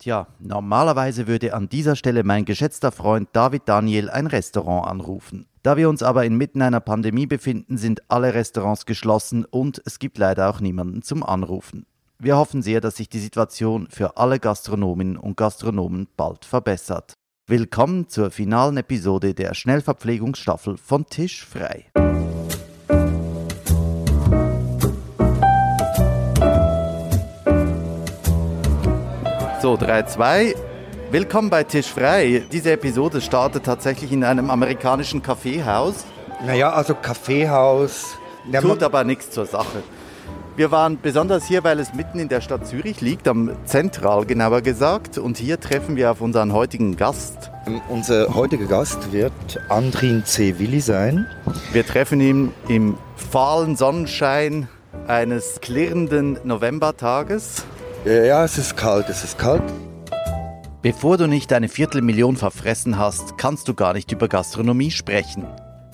[0.00, 5.46] Tja, normalerweise würde an dieser Stelle mein geschätzter Freund David Daniel ein Restaurant anrufen.
[5.62, 10.16] Da wir uns aber inmitten einer Pandemie befinden, sind alle Restaurants geschlossen und es gibt
[10.16, 11.84] leider auch niemanden zum Anrufen.
[12.18, 17.12] Wir hoffen sehr, dass sich die Situation für alle Gastronominnen und Gastronomen bald verbessert.
[17.46, 21.90] Willkommen zur finalen Episode der Schnellverpflegungsstaffel von Tisch frei.
[29.70, 30.54] So, 3, 2.
[31.12, 32.42] Willkommen bei Tisch frei.
[32.50, 36.06] Diese Episode startet tatsächlich in einem amerikanischen Kaffeehaus.
[36.44, 38.16] Naja, also Kaffeehaus.
[38.50, 39.84] Ja, Tut aber nichts zur Sache.
[40.56, 44.60] Wir waren besonders hier, weil es mitten in der Stadt Zürich liegt, am Zentral genauer
[44.62, 45.18] gesagt.
[45.18, 47.52] Und hier treffen wir auf unseren heutigen Gast.
[47.68, 49.32] Ähm, unser heutiger Gast wird
[49.68, 50.58] Andrin C.
[50.58, 51.28] Willi sein.
[51.72, 54.66] Wir treffen ihn im fahlen Sonnenschein
[55.06, 57.64] eines klirrenden Novembertages.
[58.04, 59.62] Ja, es ist kalt, es ist kalt.
[60.80, 65.46] Bevor du nicht eine Viertelmillion verfressen hast, kannst du gar nicht über Gastronomie sprechen.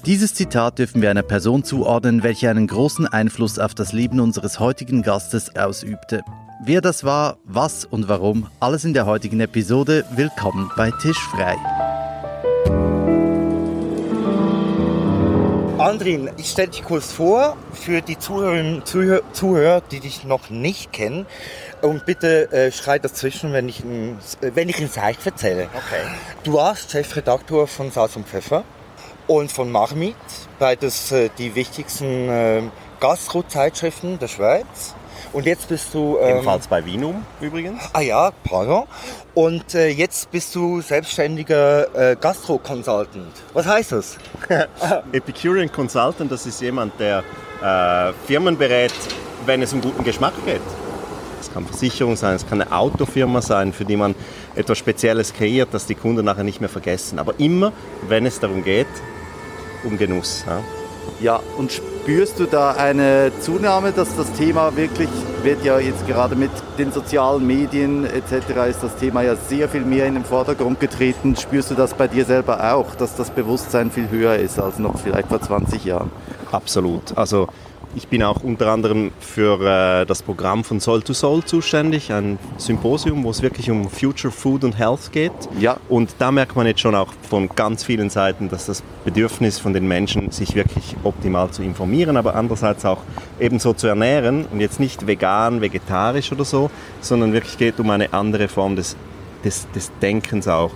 [0.05, 4.61] Dieses Zitat dürfen wir einer Person zuordnen, welche einen großen Einfluss auf das Leben unseres
[4.61, 6.23] heutigen Gastes ausübte.
[6.63, 10.05] Wer das war, was und warum, alles in der heutigen Episode.
[10.15, 11.57] Willkommen bei Tisch frei.
[15.79, 20.93] Andrin, ich stelle dich kurz vor für die Zuhörerinnen Zuhörer, Zuhörer, die dich noch nicht
[20.93, 21.27] kennen.
[21.87, 25.69] Und bitte äh, schrei dazwischen, wenn ich, ein, wenn ich ein Seich erzähle.
[25.73, 26.03] Okay.
[26.43, 28.65] Du warst Chefredaktor von Salz und Pfeffer
[29.29, 30.17] und von Marmit,
[30.59, 32.63] beides äh, die wichtigsten äh,
[32.99, 34.97] Gastro-Zeitschriften der Schweiz.
[35.33, 36.19] Und jetzt bist du...
[36.21, 37.81] Ähm, Ebenfalls bei Vinum übrigens.
[37.93, 38.89] Ah ja, pardon.
[39.35, 43.33] Und äh, jetzt bist du selbstständiger äh, Gastro-Consultant.
[43.53, 44.19] Was heißt das?
[45.13, 47.23] Epicurean Consultant, das ist jemand, der
[47.63, 48.93] äh, Firmen berät,
[49.45, 50.61] wenn es um guten Geschmack geht.
[51.47, 54.15] Es kann Versicherung sein, es kann eine Autofirma sein, für die man
[54.57, 57.19] etwas Spezielles kreiert, das die Kunden nachher nicht mehr vergessen.
[57.21, 57.73] Aber immer,
[58.09, 58.89] wenn es darum geht,
[59.85, 60.45] um Genuss.
[60.47, 60.61] Ja.
[61.21, 65.09] Ja, und spürst du da eine Zunahme, dass das Thema wirklich,
[65.45, 69.83] wird ja jetzt gerade mit den sozialen Medien etc., ist das Thema ja sehr viel
[69.83, 71.37] mehr in den Vordergrund getreten.
[71.37, 74.99] Spürst du das bei dir selber auch, dass das Bewusstsein viel höher ist als noch
[74.99, 76.11] vielleicht vor 20 Jahren?
[76.51, 77.17] Absolut.
[77.17, 77.47] Also
[77.97, 82.39] ich bin auch unter anderem für äh, das Programm von Soul to Soul zuständig, ein
[82.59, 85.33] Symposium, wo es wirklich um Future Food und Health geht.
[85.59, 85.79] Ja.
[85.89, 89.73] Und da merkt man jetzt schon auch von ganz vielen Seiten, dass das Bedürfnis von
[89.73, 93.01] den Menschen, sich wirklich optimal zu informieren, aber andererseits auch
[93.41, 96.71] ebenso zu ernähren und jetzt nicht vegan, vegetarisch oder so,
[97.01, 98.95] sondern wirklich geht um eine andere Form des,
[99.43, 100.73] des, des Denkens auch.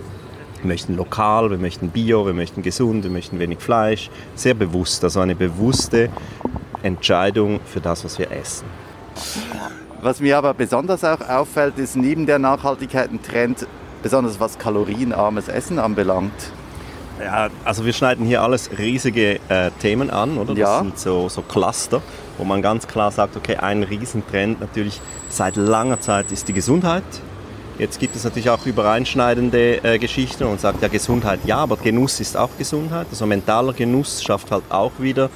[0.61, 4.11] Wir möchten lokal, wir möchten bio, wir möchten gesund, wir möchten wenig Fleisch.
[4.35, 6.09] Sehr bewusst, also eine bewusste
[6.83, 8.65] Entscheidung für das, was wir essen.
[10.01, 13.67] Was mir aber besonders auch auffällt, ist neben der Nachhaltigkeit ein Trend,
[14.01, 16.31] besonders was kalorienarmes Essen anbelangt.
[17.23, 20.55] Ja, also wir schneiden hier alles riesige äh, Themen an, oder?
[20.55, 20.79] Das ja.
[20.79, 22.01] sind so, so Cluster,
[22.37, 24.99] wo man ganz klar sagt, okay, ein Riesentrend natürlich
[25.29, 27.03] seit langer Zeit ist die Gesundheit.
[27.77, 32.19] Jetzt gibt es natürlich auch übereinschneidende äh, Geschichten und sagt, ja, Gesundheit ja, aber Genuss
[32.19, 33.07] ist auch Gesundheit.
[33.11, 35.29] Also mentaler Genuss schafft halt auch wieder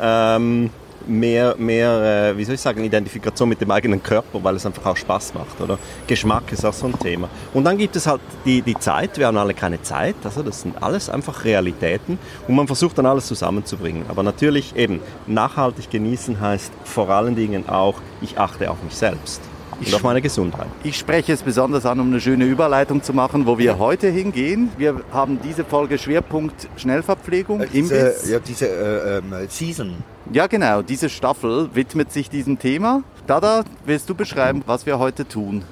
[0.00, 0.70] ähm,
[1.06, 4.86] mehr, mehr äh, wie soll ich sagen, Identifikation mit dem eigenen Körper, weil es einfach
[4.86, 5.60] auch Spaß macht.
[5.60, 5.78] Oder?
[6.06, 7.28] Geschmack ist auch so ein Thema.
[7.54, 10.62] Und dann gibt es halt die, die Zeit, wir haben alle keine Zeit, also das
[10.62, 12.18] sind alles einfach Realitäten
[12.48, 14.04] und man versucht dann alles zusammenzubringen.
[14.08, 19.40] Aber natürlich eben, nachhaltig genießen heißt vor allen Dingen auch, ich achte auf mich selbst
[19.78, 20.66] und auf meine Gesundheit.
[20.82, 23.78] Ich spreche es besonders an, um eine schöne Überleitung zu machen, wo wir ja.
[23.78, 24.70] heute hingehen.
[24.78, 27.60] Wir haben diese Folge Schwerpunkt Schnellverpflegung.
[27.60, 29.96] Äh, diese, ja, diese äh, ähm, Season.
[30.32, 30.82] Ja, genau.
[30.82, 33.02] Diese Staffel widmet sich diesem Thema.
[33.26, 35.62] Dada, willst du beschreiben, was wir heute tun?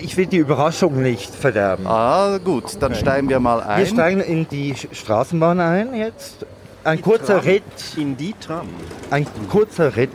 [0.00, 1.86] Ich will die Überraschung nicht verderben.
[1.88, 3.00] Ah, gut, dann okay.
[3.00, 3.80] steigen wir mal ein.
[3.80, 6.46] Wir steigen in die Straßenbahn ein jetzt.
[6.84, 7.44] Ein die kurzer Tram.
[7.44, 7.62] Ritt.
[7.96, 8.68] In die Tram.
[9.10, 10.10] Ein kurzer Ritt.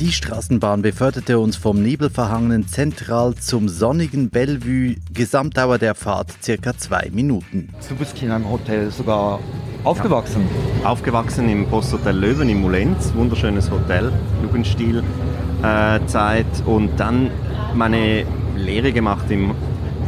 [0.00, 4.96] Die Straßenbahn beförderte uns vom nebelverhangenen Zentral zum sonnigen Bellevue.
[5.14, 7.70] Gesamtdauer der Fahrt circa zwei Minuten.
[7.88, 9.40] Du bist in einem Hotel sogar
[9.84, 10.42] aufgewachsen?
[10.82, 10.90] Ja.
[10.90, 13.14] Aufgewachsen im Posthotel Löwen in Mulenz.
[13.14, 14.12] Wunderschönes Hotel,
[14.42, 15.06] Jugendstilzeit.
[15.62, 17.30] Äh, und dann
[17.74, 19.54] meine Lehre gemacht im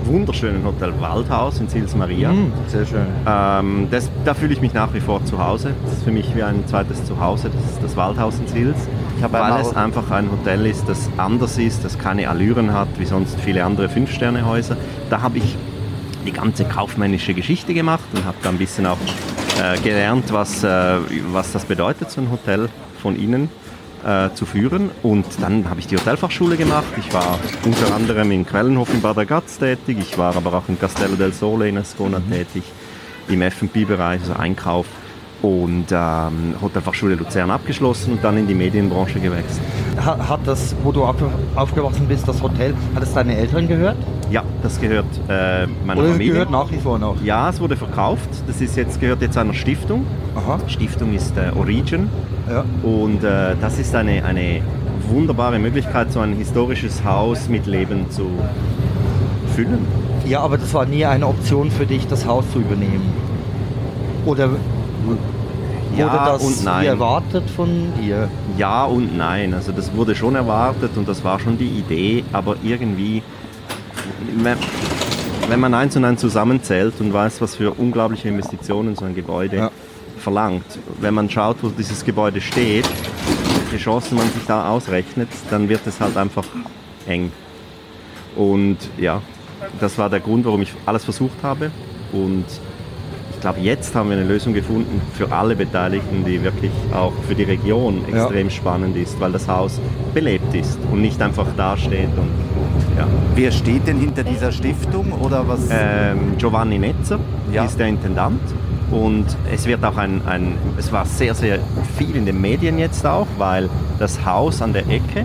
[0.04, 2.32] wunderschönen Hotel Waldhaus in Sils Maria.
[2.32, 3.06] Mm, sehr schön.
[3.26, 5.74] Ähm, das, da fühle ich mich nach wie vor zu Hause.
[5.84, 8.76] Das ist für mich wie ein zweites Zuhause, das ist das Waldhaus in Sils.
[9.30, 13.38] Weil es einfach ein Hotel ist, das anders ist, das keine Allüren hat, wie sonst
[13.40, 14.76] viele andere Fünf-Sterne-Häuser.
[15.10, 15.56] Da habe ich
[16.26, 18.98] die ganze kaufmännische Geschichte gemacht und habe da ein bisschen auch
[19.62, 20.98] äh, gelernt, was, äh,
[21.32, 22.68] was das bedeutet, so ein Hotel
[23.00, 23.50] von Ihnen.
[24.04, 24.90] äh, zu führen.
[25.02, 26.86] Und dann habe ich die Hotelfachschule gemacht.
[26.98, 29.98] Ich war unter anderem in Quellenhof in Bad Ragaz tätig.
[30.00, 32.30] Ich war aber auch in Castello del Sole in Ascona mhm.
[32.30, 32.62] tätig,
[33.28, 34.86] im F&B-Bereich, also Einkauf
[35.42, 39.62] und ähm, Hotelfachschule Luzern abgeschlossen und dann in die Medienbranche gewechselt.
[39.96, 43.96] Hat das, wo du aufgewachsen bist, das Hotel, hat es deine Eltern gehört?
[44.30, 46.32] Ja, das gehört äh, meiner Oder Familie.
[46.32, 47.22] gehört nach wie vor noch?
[47.22, 48.28] Ja, es wurde verkauft.
[48.46, 50.06] Das ist jetzt, gehört jetzt einer Stiftung.
[50.34, 50.58] Aha.
[50.66, 52.10] Stiftung ist äh, Origin.
[52.50, 52.64] Ja.
[52.82, 54.60] Und äh, das ist eine, eine
[55.08, 58.26] wunderbare Möglichkeit, so ein historisches Haus mit Leben zu
[59.54, 59.86] füllen.
[60.26, 63.12] Ja, aber das war nie eine Option für dich, das Haus zu übernehmen.
[64.26, 64.50] Oder
[65.96, 66.86] ja wurde das und nein.
[66.86, 68.28] erwartet von dir?
[68.56, 69.54] Ja und nein.
[69.54, 73.22] Also das wurde schon erwartet und das war schon die Idee, aber irgendwie,
[75.48, 79.56] wenn man eins und eins zusammenzählt und weiß, was für unglaubliche Investitionen so ein Gebäude
[79.56, 79.70] ja.
[80.18, 82.88] verlangt, wenn man schaut, wo dieses Gebäude steht,
[83.70, 86.44] welche Chancen man sich da ausrechnet, dann wird es halt einfach
[87.06, 87.32] eng.
[88.36, 89.20] Und ja,
[89.80, 91.70] das war der Grund, warum ich alles versucht habe
[92.12, 92.44] und
[93.38, 97.36] ich glaube, jetzt haben wir eine Lösung gefunden für alle Beteiligten, die wirklich auch für
[97.36, 98.50] die Region extrem ja.
[98.50, 99.80] spannend ist, weil das Haus
[100.12, 102.08] belebt ist und nicht einfach dasteht.
[102.16, 103.06] Und, ja.
[103.36, 105.60] Wer steht denn hinter dieser Stiftung oder was?
[105.70, 107.20] Ähm, Giovanni Netzer
[107.52, 107.64] ja.
[107.64, 108.40] ist der Intendant.
[108.90, 111.60] Und es wird auch ein, ein, es war sehr, sehr
[111.96, 113.70] viel in den Medien jetzt auch, weil
[114.00, 115.24] das Haus an der Ecke,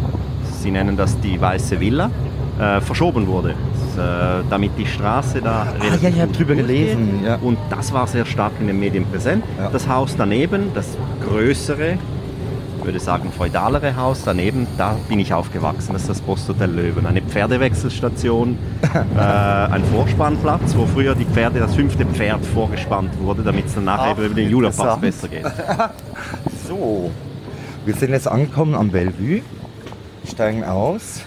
[0.62, 2.12] sie nennen das die Weiße Villa,
[2.60, 3.56] äh, verschoben wurde
[3.98, 7.22] äh, damit die Straße da ah, ja, ich habe drüber gelesen.
[7.24, 7.36] Ja.
[7.36, 9.44] Und das war sehr stark in den Medien präsent.
[9.58, 9.70] Ja.
[9.70, 11.98] Das Haus daneben, das größere,
[12.80, 15.94] ich würde sagen feudalere Haus daneben, da bin ich aufgewachsen.
[15.94, 17.06] Das ist das Posthotel Löwen.
[17.06, 18.58] Eine Pferdewechselstation,
[18.94, 23.86] äh, ein Vorspannplatz, wo früher die Pferde, das fünfte Pferd vorgespannt wurde, damit es dann
[23.86, 25.46] nachher über den Julapass besser geht.
[26.68, 27.10] so,
[27.86, 29.42] wir sind jetzt angekommen am Bellevue,
[30.26, 31.22] steigen aus.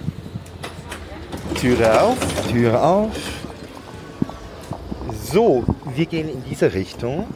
[1.60, 2.18] Türe auf.
[2.50, 3.10] Türe auf.
[5.32, 5.64] So,
[5.94, 7.26] wir gehen in diese Richtung.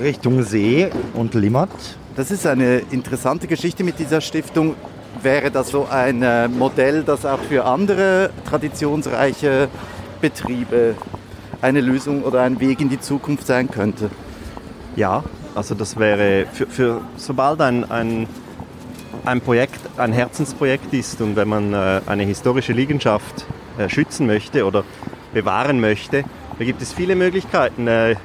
[0.00, 1.70] Richtung See und Limmat.
[2.16, 4.74] Das ist eine interessante Geschichte mit dieser Stiftung.
[5.22, 9.68] Wäre das so ein äh, Modell, das auch für andere traditionsreiche
[10.20, 10.94] Betriebe
[11.62, 14.10] eine Lösung oder ein Weg in die Zukunft sein könnte?
[14.94, 15.24] Ja,
[15.54, 18.26] also das wäre für, für sobald ein, ein
[19.26, 23.44] ein Projekt, ein Herzensprojekt ist und wenn man äh, eine historische Liegenschaft
[23.76, 24.84] äh, schützen möchte oder
[25.34, 26.24] bewahren möchte,
[26.58, 27.88] da gibt es viele Möglichkeiten.
[27.88, 28.16] Äh,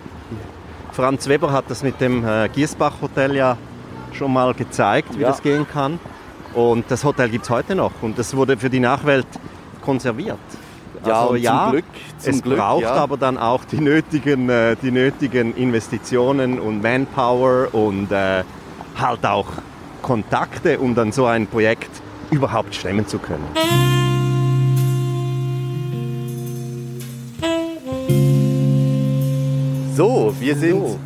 [0.91, 3.57] Franz Weber hat das mit dem Giersbach Hotel ja
[4.11, 5.29] schon mal gezeigt, wie ja.
[5.29, 5.99] das gehen kann.
[6.53, 9.25] Und das Hotel gibt es heute noch und das wurde für die Nachwelt
[9.81, 10.37] konserviert.
[11.05, 11.85] Ja, also, ja zum Glück.
[12.17, 12.93] Zum es Glück, braucht ja.
[12.95, 14.51] aber dann auch die nötigen,
[14.83, 19.47] die nötigen Investitionen und Manpower und halt auch
[20.01, 21.89] Kontakte, um dann so ein Projekt
[22.31, 23.45] überhaupt stemmen zu können.
[29.95, 30.99] So, wir sind so.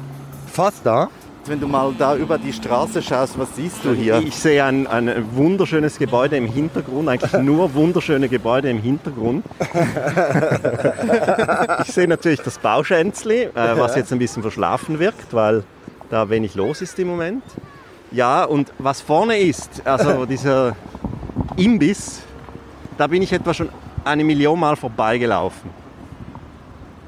[0.47, 1.09] fast da.
[1.47, 4.19] Wenn du mal da über die Straße schaust, was siehst du hier?
[4.25, 9.45] Ich sehe ein, ein wunderschönes Gebäude im Hintergrund, eigentlich nur wunderschöne Gebäude im Hintergrund.
[11.86, 15.63] ich sehe natürlich das Bauschänzli, äh, was jetzt ein bisschen verschlafen wirkt, weil
[16.09, 17.44] da wenig los ist im Moment.
[18.16, 20.74] Ja, und was vorne ist, also dieser
[21.58, 22.22] Imbiss,
[22.98, 23.68] da bin ich etwa schon
[24.06, 25.69] eine Million Mal vorbeigelaufen.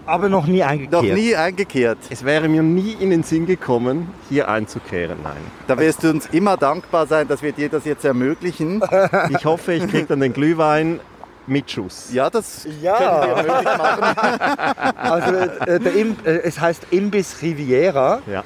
[0.06, 0.92] Aber noch nie eingekehrt?
[0.92, 1.98] Noch nie eingekehrt.
[2.10, 5.38] Es wäre mir nie in den Sinn gekommen, hier einzukehren, nein.
[5.68, 8.82] Da wirst du uns immer dankbar sein, dass wir dir das jetzt ermöglichen.
[9.30, 11.00] Ich hoffe, ich kriege dann den Glühwein
[11.46, 12.10] mit Schuss.
[12.12, 12.98] Ja, das ja.
[12.98, 14.96] können wir möglich machen.
[14.98, 15.34] Also
[15.66, 18.22] äh, Im, äh, es heißt Imbiss Riviera.
[18.28, 18.44] Ja.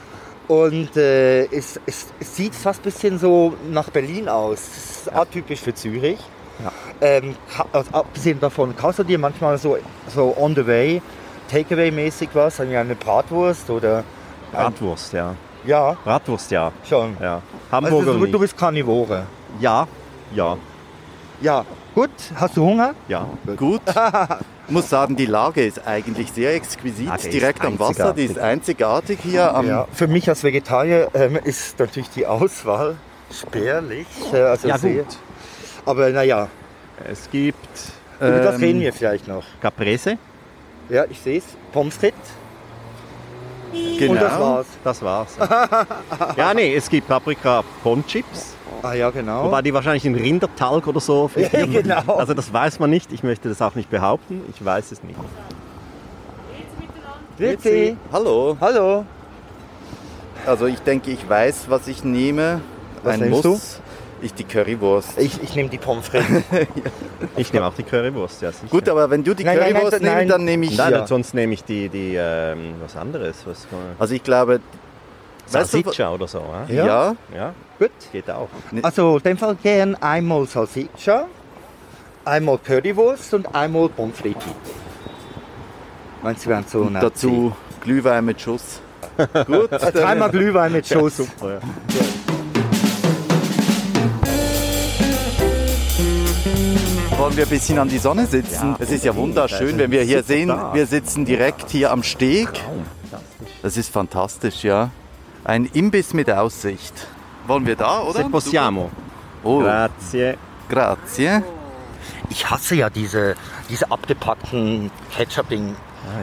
[0.51, 4.59] Und äh, es, es, es, sieht fast ein bisschen so nach Berlin aus.
[4.59, 5.21] Das ist ja.
[5.21, 6.19] atypisch für Zürich.
[6.61, 6.71] Ja.
[6.99, 7.35] Ähm,
[7.71, 9.77] also abgesehen davon, kaufst du dir manchmal so,
[10.13, 11.01] so on the way,
[11.49, 14.03] Takeaway-mäßig was, eine Bratwurst oder.
[14.51, 15.35] Bratwurst, ja.
[15.65, 15.95] Ja.
[16.03, 16.73] Bratwurst, ja.
[16.83, 17.15] Schon.
[17.21, 17.41] Ja.
[17.71, 19.27] Hamburger also, du, du bist Karnivore.
[19.61, 19.87] Ja,
[20.35, 20.57] ja.
[21.39, 22.09] Ja, gut.
[22.35, 22.93] Hast du Hunger?
[23.07, 23.27] Ja.
[23.57, 23.81] Gut.
[24.67, 28.13] Ich muss sagen, die Lage ist eigentlich sehr exquisit, ah, direkt am Wasser.
[28.13, 29.53] Die ist einzigartig hier.
[29.53, 32.95] Am ja, für mich als Vegetarier ähm, ist natürlich die Auswahl
[33.31, 34.07] spärlich.
[34.31, 35.03] Äh, also ja, sehr.
[35.03, 35.17] gut.
[35.85, 36.47] Aber naja.
[37.09, 37.55] Es gibt.
[38.19, 39.43] Über ähm, das reden wir vielleicht noch.
[39.61, 40.17] Caprese.
[40.89, 41.45] Ja, ich sehe es.
[41.71, 42.17] Pommes frites.
[43.71, 44.11] Genau.
[44.11, 44.67] Und das war's.
[44.83, 45.37] Das war's.
[46.37, 48.55] ja, nee, es gibt Paprika Ponchips.
[48.83, 49.45] Ah ja, genau.
[49.45, 52.15] Wobei die wahrscheinlich in Rindertalg oder so ja, genau.
[52.15, 53.11] Also das weiß man nicht.
[53.11, 54.41] Ich möchte das auch nicht behaupten.
[54.53, 55.19] Ich weiß es nicht.
[57.37, 57.97] Grüezi.
[58.11, 58.57] Hallo.
[58.59, 59.05] Hallo.
[60.45, 62.61] Also ich denke, ich weiß, was ich nehme.
[63.03, 63.41] Was Ein Muss.
[63.41, 63.59] Du?
[64.23, 65.17] Ich die Currywurst.
[65.17, 66.27] Ich, ich nehme die Pommes frites.
[67.37, 68.67] Ich nehme auch die Currywurst, ja sicher.
[68.67, 70.17] Gut, aber wenn du die Nein, Currywurst nein, nein.
[70.17, 71.07] nimmst, dann nehme ich Nein, ja.
[71.07, 73.37] sonst nehme ich die, die ähm, was anderes.
[73.45, 73.67] Was,
[73.99, 76.43] Also ich glaube, weißt du, Salsiccia oder so.
[76.67, 76.75] hä?
[76.75, 77.53] ja, Ja.
[77.81, 78.11] Ja, Gut.
[78.11, 78.49] geht auch.
[78.83, 81.25] Also in dem Fall gern einmal Salsiccia,
[82.25, 84.43] einmal Currywurst und einmal Pommes frites.
[86.21, 88.81] Meinst du, wären so nett dazu Glühwein mit Schuss.
[89.47, 89.93] Gut, sein?
[89.93, 91.17] Dreimal Glühwein mit Schuss.
[91.17, 91.59] Super, ja.
[97.17, 98.71] wollen wir ein bisschen an die Sonne sitzen.
[98.71, 102.01] Ja, es ist ja wunderschön, Also, wenn wir hier sehen, wir sitzen direkt hier am
[102.01, 102.47] Steg.
[102.47, 103.59] Fantastisch.
[103.61, 104.89] Das ist fantastisch, ja.
[105.43, 107.07] Ein Imbiss mit Aussicht.
[107.51, 108.23] Wollen wir da, oder?
[108.23, 108.89] Se possiamo.
[109.43, 110.37] Oh, Grazie.
[110.69, 111.43] grazie.
[112.29, 113.35] Ich hasse ja diese,
[113.69, 115.75] diese abgepackten Ketchup-Ding.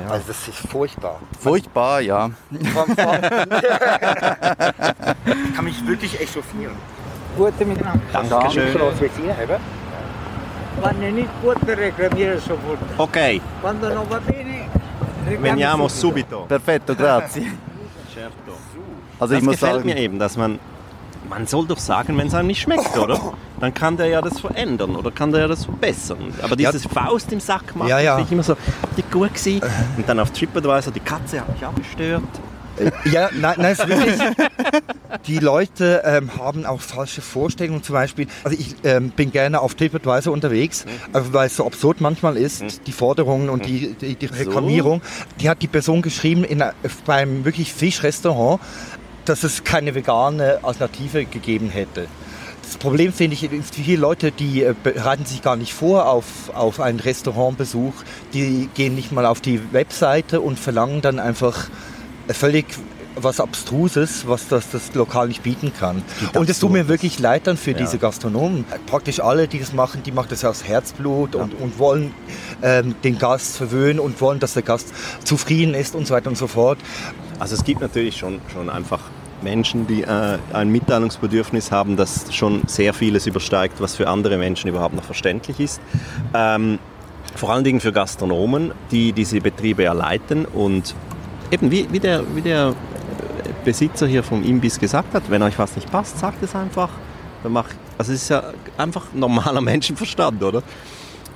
[0.08, 1.20] Also das ist furchtbar.
[1.38, 2.30] Furchtbar, ja.
[2.50, 2.74] ich
[5.54, 6.74] kann mich wirklich echauffieren.
[7.36, 8.00] Gute miteinander.
[8.10, 8.74] Dankeschön.
[10.80, 12.78] Quando nicht gut reklamiere sofort.
[12.96, 14.68] Ok, Quando non va bene,
[15.38, 16.38] veniamo subito.
[16.38, 16.46] subito.
[16.46, 17.52] Perfetto, grazie.
[18.14, 18.52] Certo.
[19.18, 20.58] Also Das ich muss gefällt sagen, mir eben, dass man,
[21.28, 23.32] man soll doch sagen, wenn es einem nicht schmeckt, oder?
[23.60, 26.32] Dann kann der ja das verändern oder kann der ja das verbessern.
[26.42, 28.14] Aber dieses Faust im Sack machen, Ja, ja.
[28.16, 28.56] finde ich immer so,
[28.96, 29.60] die gut gewesen.
[29.96, 32.22] Und dann auf TripAdvisor, die Katze hat mich auch gestört.
[33.04, 34.20] Ja, nein, nein, es ist wirklich.
[35.26, 37.82] Die Leute ähm, haben auch falsche Vorstellungen.
[37.82, 42.00] Zum Beispiel, also ich ähm, bin gerne auf TripAdvisor unterwegs, also weil es so absurd
[42.00, 45.02] manchmal ist, die Forderungen und die, die, die Reklamierung.
[45.40, 46.62] Die hat die Person geschrieben in,
[47.04, 48.60] beim wirklich Fischrestaurant,
[49.28, 52.06] dass es keine vegane Alternative gegeben hätte.
[52.62, 56.80] Das Problem finde ich, viele Leute, die äh, bereiten sich gar nicht vor auf, auf
[56.80, 57.94] einen Restaurantbesuch,
[58.34, 61.68] die gehen nicht mal auf die Webseite und verlangen dann einfach
[62.28, 62.66] völlig
[63.22, 66.02] was Abstruses, was das, das Lokal nicht bieten kann.
[66.34, 68.64] Und es tut mir wirklich leid dann für diese Gastronomen.
[68.86, 72.14] Praktisch alle, die das machen, die machen das aus Herzblut und, und wollen
[72.62, 74.92] ähm, den Gast verwöhnen und wollen, dass der Gast
[75.24, 76.78] zufrieden ist und so weiter und so fort.
[77.38, 79.00] Also es gibt natürlich schon, schon einfach
[79.42, 84.68] Menschen, die äh, ein Mitteilungsbedürfnis haben, das schon sehr vieles übersteigt, was für andere Menschen
[84.68, 85.80] überhaupt noch verständlich ist.
[86.34, 86.78] Ähm,
[87.34, 90.94] vor allen Dingen für Gastronomen, die diese Betriebe ja leiten und
[91.50, 92.74] eben wie, wie, der, wie der
[93.64, 96.90] Besitzer hier vom Imbiss gesagt hat, wenn euch was nicht passt, sagt es einfach.
[97.42, 97.66] Dann mach,
[97.96, 98.42] also es ist ja
[98.76, 100.62] einfach normaler Menschenverstand, oder?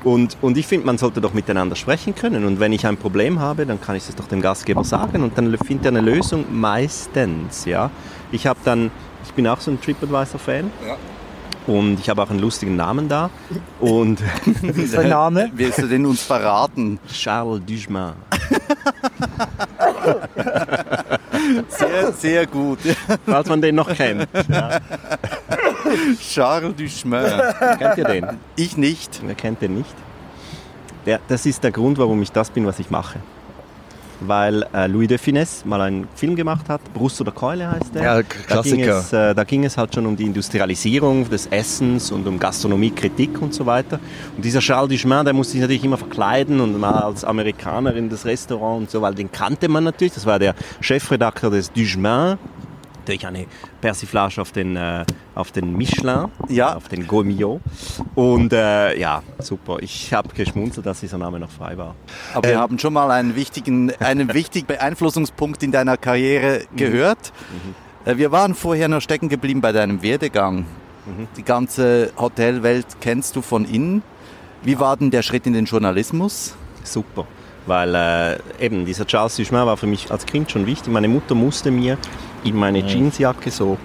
[0.04, 2.44] Und, und ich finde, man sollte doch miteinander sprechen können.
[2.44, 5.38] Und wenn ich ein Problem habe, dann kann ich es doch dem Gastgeber sagen und
[5.38, 7.64] dann findet er eine Lösung meistens.
[7.64, 7.90] Ja?
[8.32, 8.90] Ich habe dann,
[9.24, 10.70] ich bin auch so ein TripAdvisor-Fan.
[11.68, 13.30] Und ich habe auch einen lustigen Namen da.
[13.78, 14.20] Und
[14.62, 15.48] Wie ist der Name?
[15.54, 16.98] willst du den uns verraten?
[17.08, 18.14] Charles Duchemin.
[21.68, 22.80] Sehr, sehr gut.
[23.26, 24.26] Falls man den noch kennt.
[26.20, 27.24] Charles Duchemin.
[27.78, 28.26] Kennt ihr den?
[28.56, 29.20] Ich nicht.
[29.24, 29.94] Wer kennt den nicht?
[31.06, 33.18] Der, das ist der Grund, warum ich das bin, was ich mache.
[34.24, 38.02] Weil äh, Louis de Finesse mal einen Film gemacht hat, Brust oder Keule heißt der.
[38.04, 38.98] Ja, Da ging, Klassiker.
[38.98, 43.42] es, äh, da ging es halt schon um die Industrialisierung des Essens und um Gastronomiekritik
[43.42, 43.98] und so weiter.
[44.36, 48.08] Und dieser Charles Duchemin, der musste sich natürlich immer verkleiden und mal als Amerikaner in
[48.10, 50.14] das Restaurant und so, weil den kannte man natürlich.
[50.14, 52.38] Das war der Chefredakteur des Duchemin.
[53.02, 53.46] Natürlich eine
[53.80, 55.04] Persiflage auf den, äh,
[55.34, 56.76] auf den Michelin, Ja.
[56.76, 57.60] auf den Gourmillot.
[58.14, 59.78] Und äh, ja, super.
[59.80, 61.96] Ich habe geschmunzelt, dass dieser Name noch frei war.
[62.32, 67.32] Aber wir haben schon mal einen wichtigen, einen wichtigen Beeinflussungspunkt in deiner Karriere gehört.
[68.04, 70.64] Äh, Wir waren vorher noch stecken geblieben bei deinem Werdegang.
[71.36, 74.04] Die ganze Hotelwelt kennst du von innen.
[74.62, 76.54] Wie war denn der Schritt in den Journalismus?
[76.84, 77.26] Super.
[77.66, 80.92] Weil äh, eben dieser Charles Duchemin war für mich als Kind schon wichtig.
[80.92, 81.98] Meine Mutter musste mir
[82.44, 83.78] in meine Jeansjacke so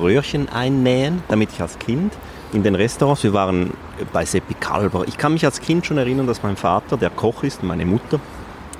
[0.00, 2.12] Röhrchen einnähen, damit ich als Kind
[2.52, 3.72] in den Restaurants, wir waren
[4.12, 5.04] bei Seppi Kalber.
[5.06, 7.86] Ich kann mich als Kind schon erinnern, dass mein Vater, der Koch ist, und meine
[7.86, 8.20] Mutter,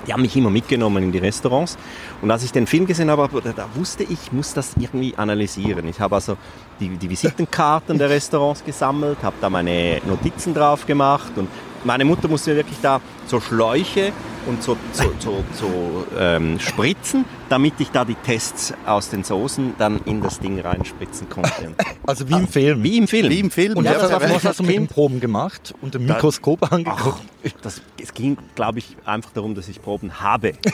[0.05, 1.77] die haben mich immer mitgenommen in die Restaurants.
[2.21, 5.15] Und als ich den Film gesehen habe, da da wusste ich, ich muss das irgendwie
[5.15, 5.87] analysieren.
[5.87, 6.37] Ich habe also
[6.79, 11.47] die, die Visitenkarten der Restaurants gesammelt, habe da meine Notizen drauf gemacht und
[11.83, 14.11] meine Mutter musste mir wirklich da so Schläuche
[14.47, 19.75] und so, so, so, so ähm, spritzen, damit ich da die Tests aus den Soßen
[19.77, 21.51] dann in das Ding reinspritzen konnte.
[22.03, 22.81] Also wie im Film.
[22.81, 23.29] Wie im Film.
[23.29, 23.77] Wie im Film.
[23.77, 24.87] Und ja, was, hast du mit den.
[24.87, 25.75] Proben gemacht?
[25.81, 27.21] Unter dem Mikroskop angeguckt?
[27.61, 30.53] Das, es ging, glaube ich, einfach darum, dass ich Proben habe.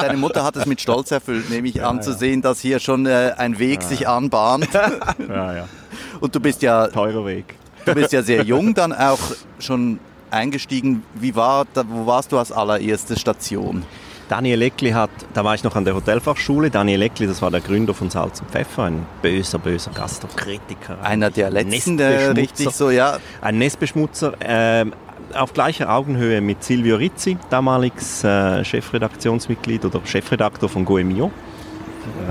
[0.00, 3.82] Deine Mutter hat es mit Stolz erfüllt, nämlich anzusehen, dass hier schon äh, ein Weg
[3.82, 4.68] sich anbahnt.
[4.72, 5.68] ja, ja.
[6.20, 7.56] Und du bist ja, Teurer Weg.
[7.84, 9.18] Du bist ja sehr jung dann auch
[9.58, 9.98] schon
[10.30, 11.02] eingestiegen.
[11.14, 13.84] Wie war, wo warst du als allererste Station?
[14.28, 17.60] Daniel Eckli hat, da war ich noch an der Hotelfachschule, Daniel Eckli, das war der
[17.60, 21.02] Gründer von Salz und Pfeffer, ein böser, böser Gastrokritiker.
[21.02, 23.18] Einer der letzten, der richtig so, ja.
[23.40, 24.86] Ein Nestbeschmutzer, äh,
[25.34, 31.32] auf gleicher Augenhöhe mit Silvio Rizzi, damaliges äh, Chefredaktionsmitglied oder Chefredaktor von Goemio.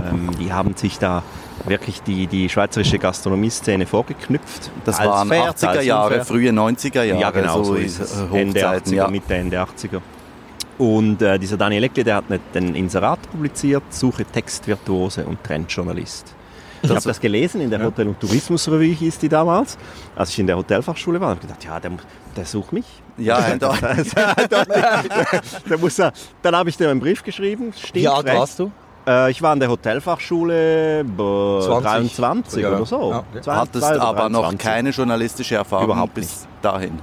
[0.10, 1.22] Ähm, die haben sich da
[1.66, 4.72] wirklich die, die schweizerische Gastronomie-Szene vorgeknüpft.
[4.86, 7.22] Das waren Pferd, 80er Jahre, frühe 90er Jahre.
[7.22, 8.18] Ja, genau, so, so ist es.
[8.34, 9.08] Ende 80er, ja.
[9.08, 10.02] Mitte, Ende 80er.
[10.78, 16.34] Und äh, dieser Daniel Eckli, der hat ein Inserat publiziert, Suche Textvirtuose und Trendjournalist.
[16.82, 19.78] Ich habe das gelesen in der Hotel- und Tourismusrevue hieß die damals,
[20.16, 21.34] als ich in der Hotelfachschule war.
[21.34, 21.92] Ich gedacht, ja, der,
[22.38, 22.86] der sucht mich.
[23.18, 26.14] Ja, der, der, der muss er.
[26.42, 27.74] Dann habe ich dem einen Brief geschrieben.
[27.92, 28.72] Wie alt warst du?
[29.10, 32.70] Äh, ich war an der Hotelfachschule boah, 23 ja.
[32.70, 33.12] oder so.
[33.12, 33.42] Ja, okay.
[33.48, 36.48] Hattest aber noch keine journalistische Erfahrung Überhaupt bis nicht.
[36.62, 37.00] dahin.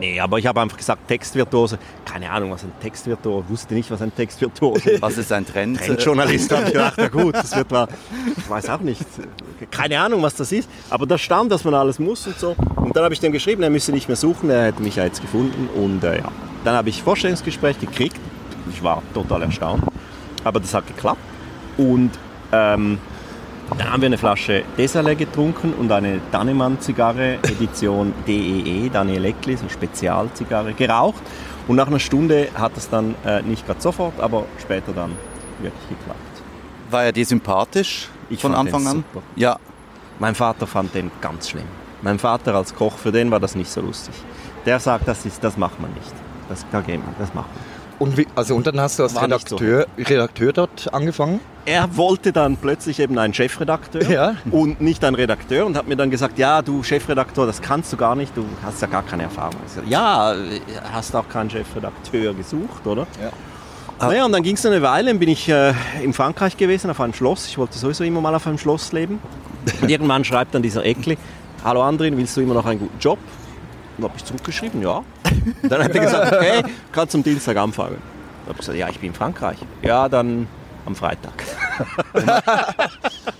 [0.00, 1.78] Nee, aber ich habe einfach gesagt, Textvirtuose.
[2.06, 5.02] Keine Ahnung, was ein Textvirtuose wusste nicht, was ein Textvirtuose ist.
[5.02, 5.78] Was ist ein Trend?
[5.78, 7.86] Trendjournalist, habe ich gedacht, na gut, das wird mal,
[8.34, 9.04] ich weiß auch nicht.
[9.70, 10.70] Keine Ahnung, was das ist.
[10.88, 12.56] Aber da stand, dass man alles muss und so.
[12.76, 15.04] Und dann habe ich dem geschrieben, er müsse nicht mehr suchen, er hätte mich ja
[15.04, 15.68] jetzt gefunden.
[15.76, 16.28] Und äh, ja,
[16.64, 18.16] dann habe ich Vorstellungsgespräch gekriegt.
[18.72, 19.82] Ich war total erstaunt.
[20.44, 21.20] Aber das hat geklappt.
[21.76, 22.10] Und
[22.52, 22.98] ähm,
[23.78, 29.56] dann haben wir eine Flasche Desalé getrunken und eine Dannemann-Zigarre, Edition DEE, e, Daniel Eckli,
[29.56, 31.22] so Spezialzigarre, geraucht.
[31.68, 35.12] Und nach einer Stunde hat es dann äh, nicht gerade sofort, aber später dann
[35.60, 36.18] wirklich geklappt.
[36.90, 38.96] War er dir sympathisch ich von Anfang an?
[38.96, 39.22] Super.
[39.36, 39.58] Ja.
[40.18, 41.64] Mein Vater fand den ganz schlimm.
[42.02, 44.14] Mein Vater als Koch, für den war das nicht so lustig.
[44.66, 46.12] Der sagt, das, ist, das macht man nicht.
[46.48, 47.69] Das, das macht man.
[48.00, 50.04] Und, wie, also, und dann hast du als Redakteur, so.
[50.04, 51.38] Redakteur dort angefangen?
[51.66, 54.36] Er wollte dann plötzlich eben einen Chefredakteur ja.
[54.50, 57.98] und nicht einen Redakteur und hat mir dann gesagt, ja, du Chefredakteur, das kannst du
[57.98, 59.56] gar nicht, du hast ja gar keine Erfahrung.
[59.62, 60.34] Gesagt, ja,
[60.90, 63.06] hast auch keinen Chefredakteur gesucht, oder?
[63.22, 64.08] Ja.
[64.08, 67.02] Naja, und dann ging es eine Weile, dann bin ich äh, in Frankreich gewesen, auf
[67.02, 67.48] einem Schloss.
[67.48, 69.18] Ich wollte sowieso immer mal auf einem Schloss leben.
[69.82, 71.18] Und irgendwann schreibt dann dieser Eckli,
[71.62, 73.18] hallo Andrin, willst du immer noch einen guten Job?
[74.02, 75.02] Und habe ich zurückgeschrieben, ja.
[75.62, 76.62] Dann hat er gesagt, okay,
[76.92, 77.96] kannst zum Dienstag anfangen.
[77.96, 79.58] Dann habe ich gesagt, ja, ich bin in Frankreich.
[79.82, 80.46] Ja, dann
[80.86, 81.44] am Freitag.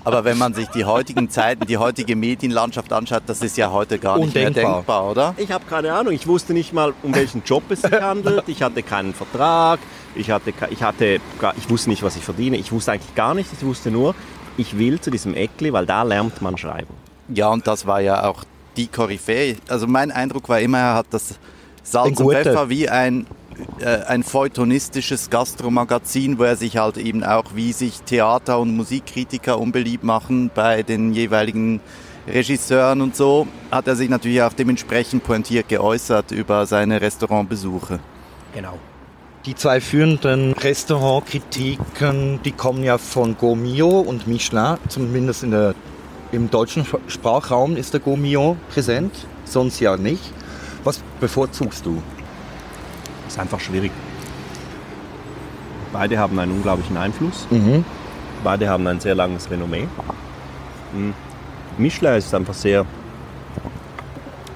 [0.05, 3.99] Aber wenn man sich die heutigen Zeiten, die heutige Medienlandschaft anschaut, das ist ja heute
[3.99, 4.62] gar nicht Undenkbar.
[4.62, 5.35] mehr denkbar, oder?
[5.37, 6.12] Ich habe keine Ahnung.
[6.12, 8.44] Ich wusste nicht mal, um welchen Job es sich handelt.
[8.46, 9.81] Ich hatte keinen Vertrag.
[10.14, 11.20] Ich, hatte, ich, hatte,
[11.57, 12.57] ich wusste nicht, was ich verdiene.
[12.57, 13.53] Ich wusste eigentlich gar nichts.
[13.53, 14.14] Ich wusste nur,
[14.57, 16.94] ich will zu diesem Eckli, weil da lernt man schreiben.
[17.29, 18.44] Ja, und das war ja auch
[18.76, 19.56] die Koryphäe.
[19.68, 21.35] Also mein Eindruck war immer, er hat das
[21.83, 23.26] Salz und Pfeffer wie ein,
[23.80, 29.59] äh, ein feuilletonistisches Gastromagazin, wo er sich halt eben auch, wie sich Theater- und Musikkritiker
[29.59, 31.80] unbeliebt machen bei den jeweiligen
[32.26, 37.98] Regisseuren und so, hat er sich natürlich auch dementsprechend pointiert geäußert über seine Restaurantbesuche.
[38.54, 38.78] Genau.
[39.46, 45.74] Die zwei führenden Restaurantkritiken, die kommen ja von Gourmio und Michelin, zumindest in der
[46.33, 49.12] im deutschen Sprachraum ist der Gomio präsent,
[49.45, 50.33] sonst ja nicht.
[50.85, 52.03] Was bevorzugst du?
[53.25, 53.93] Das ist einfach schwierig.
[55.93, 57.47] Beide haben einen unglaublichen Einfluss.
[57.51, 57.85] Mhm.
[58.45, 59.88] Beide haben ein sehr langes Renommee.
[60.93, 61.14] Mhm.
[61.79, 62.87] Michelin ist einfach sehr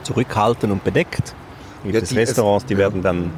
[0.03, 1.35] zurückhaltend und bedeckt.
[1.85, 3.31] Ja, die Restaurants, die werden dann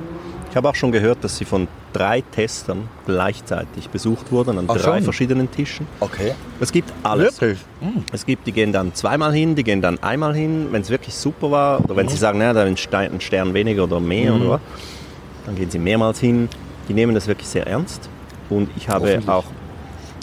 [0.56, 4.76] ich habe auch schon gehört, dass sie von drei Testern gleichzeitig besucht wurden an Ach,
[4.76, 5.02] drei schon?
[5.02, 5.86] verschiedenen Tischen.
[6.00, 6.32] Okay.
[6.60, 7.38] Es gibt alles.
[7.42, 7.58] Wirklich?
[7.80, 8.04] Hm.
[8.10, 11.14] Es gibt, die gehen dann zweimal hin, die gehen dann einmal hin, wenn es wirklich
[11.14, 11.84] super war.
[11.84, 12.10] Oder wenn mhm.
[12.10, 14.40] sie sagen, naja, da ist ein Stern weniger oder mehr mhm.
[14.40, 14.60] oder was,
[15.44, 16.48] dann gehen sie mehrmals hin.
[16.88, 18.08] Die nehmen das wirklich sehr ernst.
[18.48, 19.44] Und ich habe auch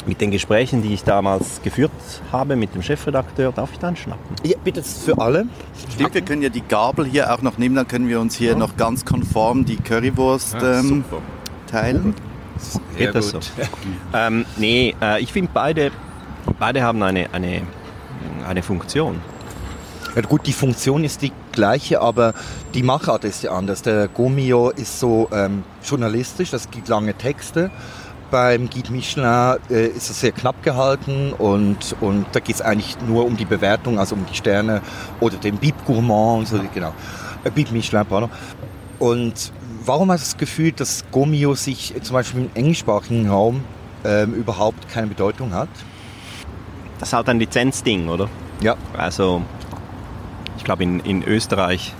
[0.05, 1.91] mit den Gesprächen, die ich damals geführt
[2.31, 4.35] habe mit dem Chefredakteur, darf ich dann schnappen?
[4.43, 5.45] Ja, bitte für alle.
[5.93, 8.51] Stimmt, wir können ja die Gabel hier auch noch nehmen, dann können wir uns hier
[8.51, 8.57] ja.
[8.57, 11.03] noch ganz konform die Currywurst ja, ähm,
[11.67, 12.15] teilen.
[12.57, 13.39] Sehr Geht das so?
[14.13, 15.91] ähm, nee, äh, ich finde beide,
[16.59, 17.61] beide haben eine, eine,
[18.47, 19.19] eine Funktion.
[20.15, 22.35] Ja, gut, die Funktion ist die gleiche, aber
[22.75, 23.81] die Machart ist ja anders.
[23.81, 27.71] Der Gomio ist so ähm, journalistisch, das gibt lange Texte
[28.33, 32.97] beim Guide Michelin äh, ist es sehr knapp gehalten und, und da geht es eigentlich
[33.07, 34.81] nur um die Bewertung, also um die Sterne
[35.19, 36.95] oder den Bib Gourmand und so, genau.
[37.43, 38.31] Äh, Bib Michelin, pardon.
[38.97, 39.53] Und
[39.85, 43.63] warum hast du das Gefühl, dass Gomio sich zum Beispiel im englischsprachigen Raum
[44.03, 45.69] ähm, überhaupt keine Bedeutung hat?
[46.97, 48.29] Das ist halt ein Lizenzding, oder?
[48.61, 48.77] Ja.
[48.97, 49.43] Also,
[50.57, 51.93] ich glaube, in, in Österreich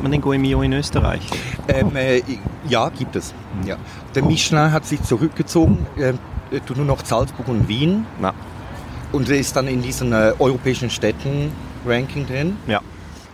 [0.00, 1.22] man den Goemio in Österreich?
[1.68, 2.22] Ähm, äh,
[2.68, 3.34] ja, gibt es.
[3.66, 3.76] Ja.
[4.14, 6.12] Der Michelin hat sich zurückgezogen, äh,
[6.60, 8.06] tut nur noch Salzburg und Wien.
[8.22, 8.32] Ja.
[9.10, 11.52] Und ist dann in diesen äh, europäischen Städten
[11.86, 12.56] Ranking drin.
[12.66, 12.80] Ja.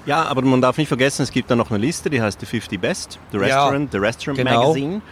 [0.06, 2.46] Ja, aber man darf nicht vergessen, es gibt da noch eine Liste, die heißt The
[2.46, 4.60] 50 Best, The Restaurant, The Restaurant genau.
[4.68, 5.02] Magazine.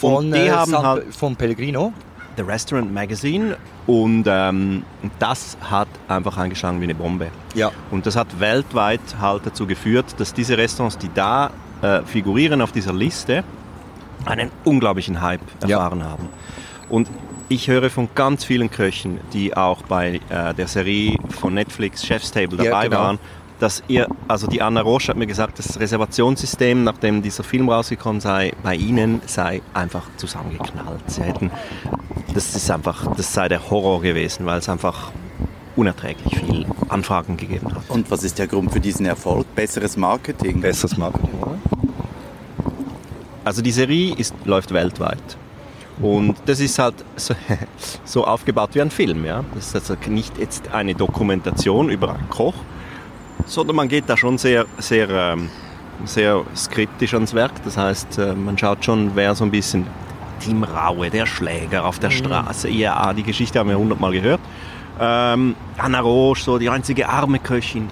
[0.00, 1.92] Von, und die äh, haben San- halt von Pellegrino.
[2.36, 4.82] The Restaurant Magazine und ähm,
[5.18, 7.28] das hat einfach eingeschlagen wie eine Bombe.
[7.54, 7.70] Ja.
[7.90, 11.50] Und das hat weltweit halt dazu geführt, dass diese Restaurants, die da
[11.82, 13.44] äh, figurieren auf dieser Liste,
[14.24, 15.78] einen unglaublichen Hype Ja.
[15.78, 16.28] erfahren haben.
[16.88, 17.08] Und
[17.48, 22.30] ich höre von ganz vielen Köchen, die auch bei äh, der Serie von Netflix Chef's
[22.32, 22.98] Table Ja, dabei genau.
[23.00, 23.18] waren,
[23.58, 28.20] dass ihr, also die Anna Roche hat mir gesagt, das Reservationssystem, nachdem dieser Film rausgekommen
[28.20, 31.02] sei, bei ihnen sei einfach zusammengeknallt.
[31.06, 31.50] Sie hätten,
[32.34, 35.10] das ist einfach, das sei der Horror gewesen, weil es einfach
[35.74, 37.88] unerträglich viel Anfragen gegeben hat.
[37.88, 39.46] Und was ist der Grund für diesen Erfolg?
[39.54, 40.60] Besseres Marketing.
[40.60, 41.58] Besseres Marketing, oder?
[43.44, 45.36] Also die Serie ist, läuft weltweit.
[46.00, 47.34] Und das ist halt so,
[48.04, 49.24] so aufgebaut wie ein Film.
[49.24, 49.44] Ja?
[49.54, 52.54] Das ist also nicht jetzt eine Dokumentation über einen Koch,
[53.44, 55.50] sondern man geht da schon sehr, sehr, ähm,
[56.04, 57.52] sehr skriptisch ans Werk.
[57.64, 59.86] Das heißt, äh, man schaut schon, wer so ein bisschen
[60.40, 62.68] Tim Raue, der Schläger auf der Straße.
[62.68, 64.40] Ja, die Geschichte haben wir hundertmal gehört.
[65.00, 67.88] Ähm, Anna Roche, so die einzige arme Köchin.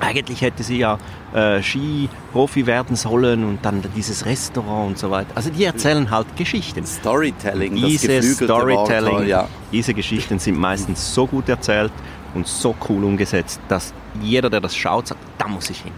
[0.00, 0.98] Eigentlich hätte sie ja
[1.34, 5.30] äh, Ski-Profi werden sollen und dann dieses Restaurant und so weiter.
[5.34, 6.86] Also die erzählen halt Geschichten.
[6.86, 9.46] Storytelling, Diese geflügelte Wort, Storytelling, ja.
[9.70, 11.92] diese Geschichten sind meistens so gut erzählt
[12.34, 15.92] und so cool umgesetzt, dass jeder, der das schaut, sagt, da muss ich hin.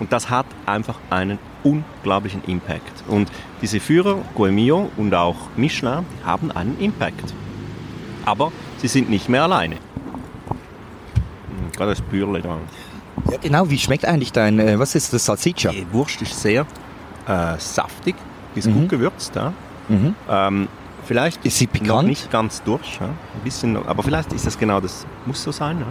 [0.00, 3.04] Und das hat einfach einen unglaublichen Impact.
[3.06, 7.34] Und diese Führer, Guemio und auch Michelin, die haben einen Impact.
[8.24, 9.76] Aber sie sind nicht mehr alleine.
[9.76, 12.58] Hm, Gerade das Bürle da.
[13.30, 13.68] Ja, genau.
[13.70, 15.70] Wie schmeckt eigentlich dein, äh, was ist das, Salsiccia?
[15.72, 16.62] Die Wurst ist sehr
[17.26, 18.14] äh, saftig,
[18.54, 18.74] ist Mhm.
[18.74, 19.34] gut gewürzt.
[19.36, 19.52] Ja.
[19.88, 20.14] Mhm.
[20.28, 20.68] Ähm,
[21.06, 22.08] vielleicht Ist sie noch pikant?
[22.08, 23.06] nicht ganz durch, ja.
[23.06, 25.78] ein bisschen, aber vielleicht ist das genau das, muss so sein.
[25.80, 25.86] Ja.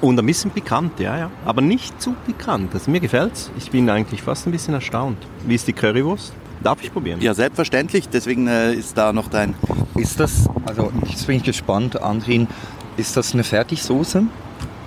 [0.00, 2.72] Und ein bisschen pikant, ja, ja, aber nicht zu pikant.
[2.72, 3.50] Also mir gefällt's.
[3.58, 5.18] Ich bin eigentlich fast ein bisschen erstaunt.
[5.46, 6.32] Wie ist die Currywurst?
[6.62, 7.20] Darf ich probieren?
[7.20, 8.08] Ja, selbstverständlich.
[8.08, 9.54] Deswegen äh, ist da noch dein.
[9.96, 12.48] Ist das, also jetzt bin ich gespannt, Andrin,
[12.96, 14.22] ist das eine Fertigsoße?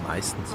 [0.07, 0.49] Meistens.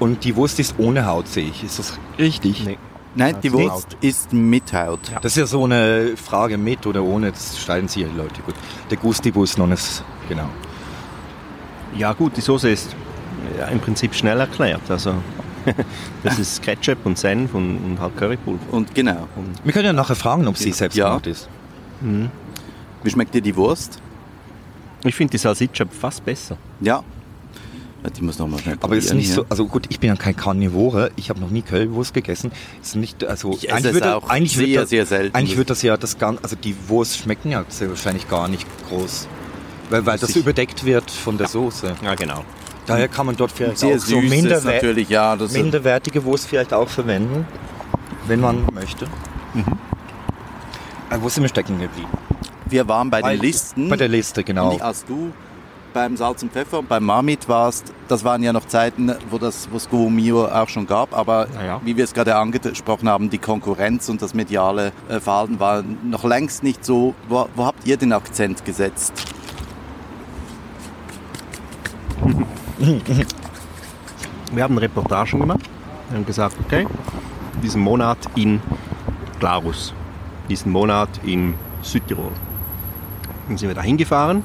[0.00, 1.62] Und die Wurst ist ohne Haut, sehe ich.
[1.64, 2.64] Ist das richtig?
[2.64, 2.78] Nee.
[3.14, 3.52] Nein, die.
[3.52, 5.00] Wurst ist mit Haut.
[5.22, 8.42] Das ist ja so eine Frage mit oder ohne, das streiten sich ja die Leute.
[8.42, 8.54] Gut.
[8.90, 10.48] Der Gustibus noch nicht, genau.
[11.96, 12.94] Ja gut, die Soße ist
[13.58, 14.82] ja, im Prinzip schnell erklärt.
[14.90, 15.14] Also
[16.24, 18.72] das ist Ketchup und Senf und, und halt Currypulver.
[18.72, 19.28] Und genau.
[19.62, 21.10] Wir können ja nachher fragen, ob sie selbst Ja.
[21.10, 21.48] gemacht ist.
[23.02, 24.00] Wie schmeckt dir die Wurst?
[25.04, 26.56] Ich finde die Salsiccia fast besser.
[26.80, 27.02] Ja.
[28.04, 30.08] Ja, Die muss noch mal schnell Aber ist probieren nicht so, also gut, ich bin
[30.08, 32.52] ja kein Karnivore, ich habe noch nie Currywurst gegessen.
[32.82, 35.34] Ist nicht, also Ich esse es auch sehr, wird das, sehr selten.
[35.36, 38.66] Eigentlich wird das ja das Gan also die Wurst schmecken ja sehr wahrscheinlich gar nicht
[38.88, 39.26] groß.
[39.90, 40.40] Weil, weil das Sicher.
[40.40, 41.96] überdeckt wird von der Soße.
[42.02, 42.44] Ja genau.
[42.86, 45.36] Daher kann man dort vielleicht Sehr auch so ist minderwer ja.
[45.52, 47.46] Minderwertige Wurst vielleicht auch verwenden,
[48.26, 49.06] wenn man möchte.
[51.10, 52.08] Äh, wo sind wir stecken geblieben?
[52.66, 53.88] wir waren bei Bei- den Listen.
[53.88, 54.72] Bei der Liste, genau.
[54.72, 55.32] Und als du
[55.94, 59.68] beim Salz und Pfeffer und beim Marmit warst, das waren ja noch Zeiten, wo das
[59.70, 61.80] wo es Mio auch schon gab, aber Ja, ja.
[61.84, 66.24] wie wir es gerade angesprochen haben, die Konkurrenz und das mediale äh, Verhalten war noch
[66.24, 67.14] längst nicht so.
[67.28, 69.12] Wo, wo habt ihr den Akzent gesetzt?
[74.52, 75.60] Wir haben Reportagen gemacht.
[76.10, 76.86] Wir haben gesagt, okay,
[77.62, 78.60] diesen Monat in
[79.40, 79.94] Glarus,
[80.48, 82.32] diesen Monat in Südtirol.
[83.48, 84.42] Dann sind wir da hingefahren,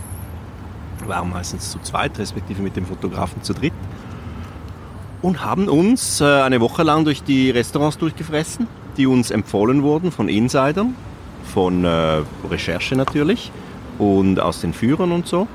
[1.07, 3.73] waren meistens zu zweit, respektive mit dem Fotografen zu dritt
[5.21, 10.11] und haben uns äh, eine Woche lang durch die Restaurants durchgefressen, die uns empfohlen wurden
[10.11, 10.95] von Insidern,
[11.45, 13.51] von äh, Recherche natürlich
[13.97, 15.47] und aus den Führern und so.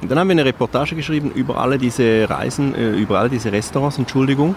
[0.00, 3.50] Und dann haben wir eine Reportage geschrieben über alle diese Reisen, äh, über alle diese
[3.50, 4.54] Restaurants, Entschuldigung,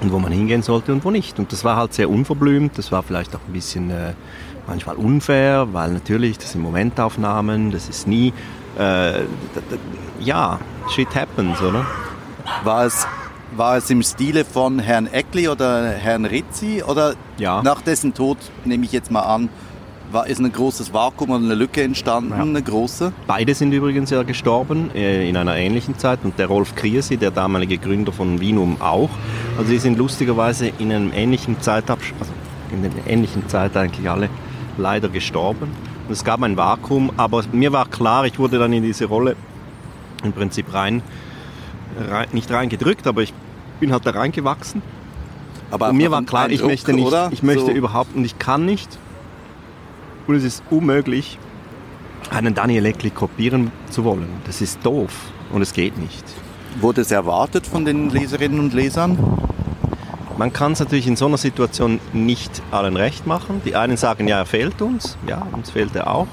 [0.00, 1.38] und wo man hingehen sollte und wo nicht.
[1.38, 3.92] Und das war halt sehr unverblümt, das war vielleicht auch ein bisschen
[4.66, 8.34] manchmal unfair, weil natürlich, das sind Momentaufnahmen, das ist nie,
[8.78, 9.22] äh,
[10.20, 10.58] ja,
[10.90, 11.84] shit happens, oder?
[12.64, 13.06] War es,
[13.56, 17.62] war es im Stile von Herrn Eckli oder Herrn Rizzi oder Ja.
[17.62, 19.48] nach dessen Tod, nehme ich jetzt mal an,
[20.12, 22.42] war, ist ein großes Vakuum oder eine Lücke entstanden, Ja.
[22.42, 23.12] eine große?
[23.26, 27.32] Beide sind übrigens ja gestorben äh, in einer ähnlichen Zeit und der Rolf Kriesi, der
[27.32, 29.10] damalige Gründer von Vinum auch.
[29.58, 32.32] Also die sind lustigerweise in einem ähnlichen Zeitabschnitt, also
[32.72, 34.28] in der ähnlichen Zeit eigentlich alle
[34.78, 35.70] leider gestorben.
[36.10, 39.36] Es gab ein Vakuum, aber mir war klar, ich wurde dann in diese Rolle
[40.22, 41.02] im Prinzip rein,
[42.08, 43.32] rein nicht reingedrückt, aber ich
[43.80, 44.82] bin halt da reingewachsen.
[45.70, 47.28] Aber Und mir war klar, ich möchte nicht, oder?
[47.32, 48.98] ich möchte So- überhaupt und ich kann nicht
[50.28, 51.38] und es ist unmöglich,
[52.30, 54.28] einen Daniel Eckli kopieren zu wollen.
[54.46, 55.12] Das ist doof
[55.52, 56.24] und es geht nicht.
[56.80, 59.18] Wurde es erwartet von den Leserinnen und Lesern?
[60.38, 63.62] Man kann es natürlich in so einer Situation nicht allen recht machen.
[63.64, 65.16] Die einen sagen, ja, er fehlt uns.
[65.26, 66.26] Ja, uns fehlt er auch.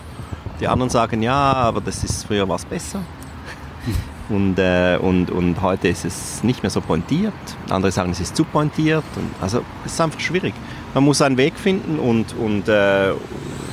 [0.59, 3.01] Die anderen sagen, ja, aber das ist früher was besser.
[4.29, 7.33] Und, äh, und, und heute ist es nicht mehr so pointiert.
[7.69, 9.03] Andere sagen, es ist zu pointiert.
[9.17, 10.53] Und also es ist einfach schwierig.
[10.93, 13.11] Man muss einen Weg finden und, und äh,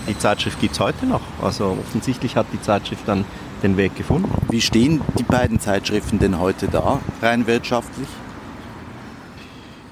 [0.08, 1.20] die Zeitschrift gibt es heute noch.
[1.40, 3.24] Also offensichtlich hat die Zeitschrift dann
[3.62, 4.28] den Weg gefunden.
[4.50, 8.08] Wie stehen die beiden Zeitschriften denn heute da, rein wirtschaftlich?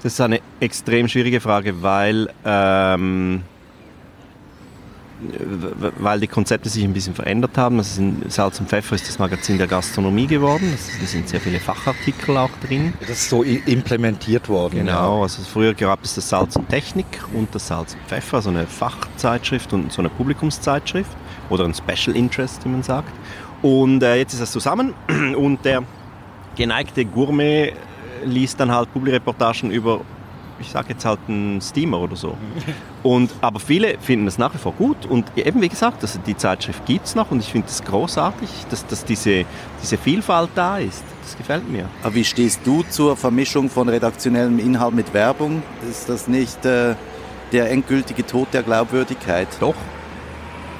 [0.02, 3.42] Das ist eine extrem schwierige Frage, weil, ähm,
[5.98, 7.78] weil die Konzepte sich ein bisschen verändert haben.
[7.78, 10.72] Also Salz und Pfeffer ist das Magazin der Gastronomie geworden.
[11.00, 12.92] Da sind sehr viele Fachartikel auch drin.
[13.00, 14.76] Das ist so implementiert worden.
[14.76, 15.22] Genau, ja.
[15.22, 18.68] also früher gab es das Salz und Technik und das Salz und Pfeffer, also eine
[18.68, 21.10] Fachzeitschrift und so eine Publikumszeitschrift
[21.50, 23.12] oder ein Special Interest, wie man sagt.
[23.62, 24.94] Und äh, jetzt ist das zusammen
[25.36, 25.82] und der
[26.54, 27.72] geneigte Gourmet
[28.24, 30.00] liest dann halt Publireportagen über,
[30.60, 32.36] ich sage jetzt halt einen Steamer oder so.
[33.02, 36.36] Und, aber viele finden das nach wie vor gut und eben wie gesagt, also die
[36.36, 39.44] Zeitschrift gibt es noch und ich finde es das großartig, dass, dass diese,
[39.82, 41.04] diese Vielfalt da ist.
[41.22, 41.88] Das gefällt mir.
[42.02, 45.62] Aber wie stehst du zur Vermischung von redaktionellem Inhalt mit Werbung?
[45.88, 46.94] Ist das nicht äh,
[47.52, 49.48] der endgültige Tod der Glaubwürdigkeit?
[49.60, 49.76] Doch,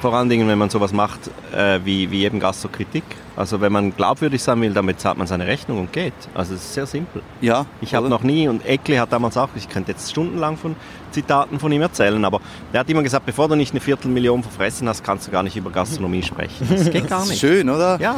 [0.01, 1.19] vor allen Dingen, wenn man sowas macht
[1.53, 3.03] äh, wie, wie eben Gastrokritik.
[3.39, 6.13] Also wenn man glaubwürdig sein will, damit zahlt man seine Rechnung und geht.
[6.33, 7.21] Also es ist sehr simpel.
[7.39, 7.65] Ja.
[7.79, 10.75] Ich habe noch nie, und Eckle hat damals auch, ich könnte jetzt stundenlang von
[11.11, 12.41] Zitaten von ihm erzählen, aber
[12.73, 15.55] der hat immer gesagt, bevor du nicht eine Viertelmillion verfressen hast, kannst du gar nicht
[15.55, 16.67] über Gastronomie sprechen.
[16.69, 17.39] Das geht gar nicht.
[17.39, 17.97] Schön, oder?
[18.01, 18.15] Ja.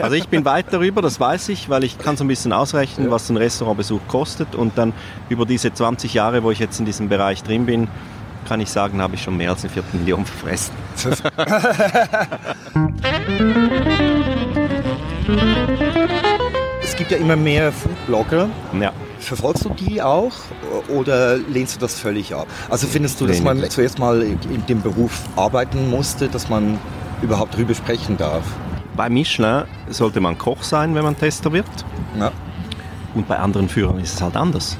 [0.00, 3.12] Also ich bin weit darüber, das weiß ich, weil ich kann so ein bisschen ausrechnen,
[3.12, 4.92] was ein Restaurantbesuch kostet und dann
[5.28, 7.86] über diese 20 Jahre, wo ich jetzt in diesem Bereich drin bin,
[8.48, 10.74] kann ich sagen, habe ich schon mehr als eine Viertelmillion verfressen.
[17.08, 18.50] gibt ja immer mehr Foodblogger.
[18.78, 18.92] Ja.
[19.18, 20.32] Verfolgst du die auch
[20.88, 22.46] oder lehnst du das völlig ab?
[22.68, 26.78] Also findest du, dass man zuerst mal in dem Beruf arbeiten musste, dass man
[27.22, 28.44] überhaupt darüber sprechen darf?
[28.94, 31.66] Bei Michelin sollte man Koch sein, wenn man Tester wird.
[32.18, 32.30] Ja.
[33.14, 34.76] Und bei anderen Führern ist es halt anders.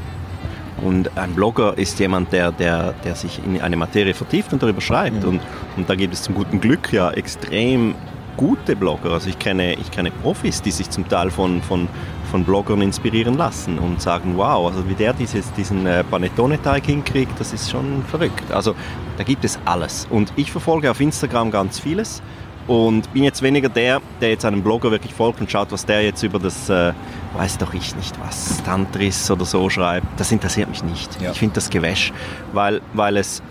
[0.83, 4.83] Und ein Blogger ist jemand, der, der, der sich in eine Materie vertieft und darüber
[4.83, 5.23] schreibt.
[5.23, 5.29] Mhm.
[5.29, 5.41] Und,
[5.79, 7.95] und da gibt es zum guten Glück ja extrem
[8.39, 9.13] gute Blogger.
[9.13, 11.89] Also ich kenne, ich kenne Profis, die sich zum Teil von, von,
[12.29, 17.39] von Bloggern inspirieren lassen und sagen, wow, also wie der dieses, diesen äh, Panettone-Teig hinkriegt,
[17.41, 18.53] das ist schon verrückt.
[18.53, 18.75] Also
[19.17, 20.07] da gibt es alles.
[20.11, 22.23] Und ich verfolge auf Instagram ganz vieles
[22.69, 26.03] und bin jetzt weniger der, der jetzt einem Blogger wirklich folgt und schaut, was der
[26.03, 26.93] jetzt über das, äh,
[27.35, 30.07] weiß doch ich nicht was, Tantris oder so schreibt.
[30.19, 31.21] Das interessiert mich nicht.
[31.21, 31.33] Ja.
[31.33, 32.13] Ich finde das Gewäsch,
[32.53, 33.43] weil, weil es,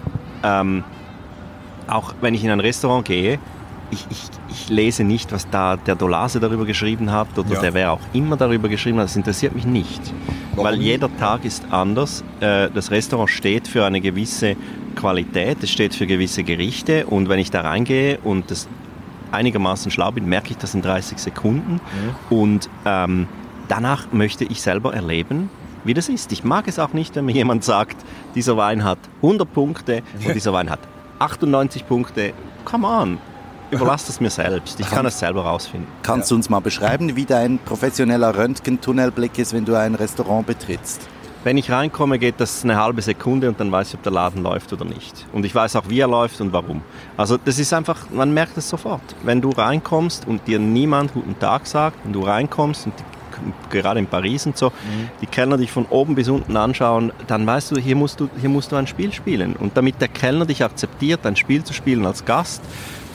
[0.44, 0.84] ähm,
[1.88, 3.40] auch wenn ich in ein Restaurant gehe,
[3.92, 7.62] ich, ich, ich, lese nicht, was da der Dolase darüber geschrieben hat oder ja.
[7.62, 9.06] der wer auch immer darüber geschrieben hat.
[9.06, 10.02] Das interessiert mich nicht.
[10.52, 10.66] Warum?
[10.66, 12.24] Weil jeder Tag ist anders.
[12.40, 14.56] Äh, das Restaurant steht für eine gewisse
[14.96, 18.68] Qualität, es steht für gewisse Gerichte und wenn ich da reingehe und das
[19.32, 21.74] einigermaßen schlau bin, merke ich das in 30 Sekunden.
[21.74, 22.36] Mhm.
[22.36, 23.28] Und ähm,
[23.68, 25.50] danach möchte ich selber erleben,
[25.84, 26.32] wie das ist.
[26.32, 27.98] Ich mag es auch nicht, wenn mir jemand sagt,
[28.36, 30.80] dieser Wein hat 100 Punkte und dieser Wein hat
[31.20, 32.34] 98 Punkte.
[32.66, 33.18] Come on,
[33.72, 34.80] überlass es mir selbst.
[34.80, 35.88] Ich kann es selber rausfinden.
[36.04, 41.02] Kannst du uns mal beschreiben, wie dein professioneller Röntgentunnelblick ist, wenn du ein Restaurant betrittst?
[41.44, 44.44] Wenn ich reinkomme, geht das eine halbe Sekunde und dann weiß ich, ob der Laden
[44.44, 45.26] läuft oder nicht.
[45.32, 46.82] Und ich weiß auch, wie er läuft und warum.
[47.16, 49.02] Also das ist einfach, man merkt es sofort.
[49.24, 53.04] Wenn du reinkommst und dir niemand guten Tag sagt, wenn du reinkommst und die,
[53.70, 55.10] gerade in Paris und so, mhm.
[55.22, 58.50] die Kellner dich von oben bis unten anschauen, dann weißt du hier, musst du, hier
[58.50, 59.56] musst du ein Spiel spielen.
[59.56, 62.62] Und damit der Kellner dich akzeptiert, ein Spiel zu spielen als Gast,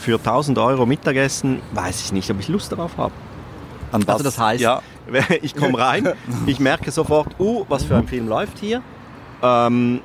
[0.03, 3.12] für 1000 Euro Mittagessen, weiß ich nicht, ob ich Lust darauf habe.
[3.93, 4.83] Also das heißt, ja.
[5.43, 6.12] ich komme rein,
[6.47, 8.83] ich merke sofort, uh, was für ein Film läuft hier.
[9.43, 10.01] Ähm,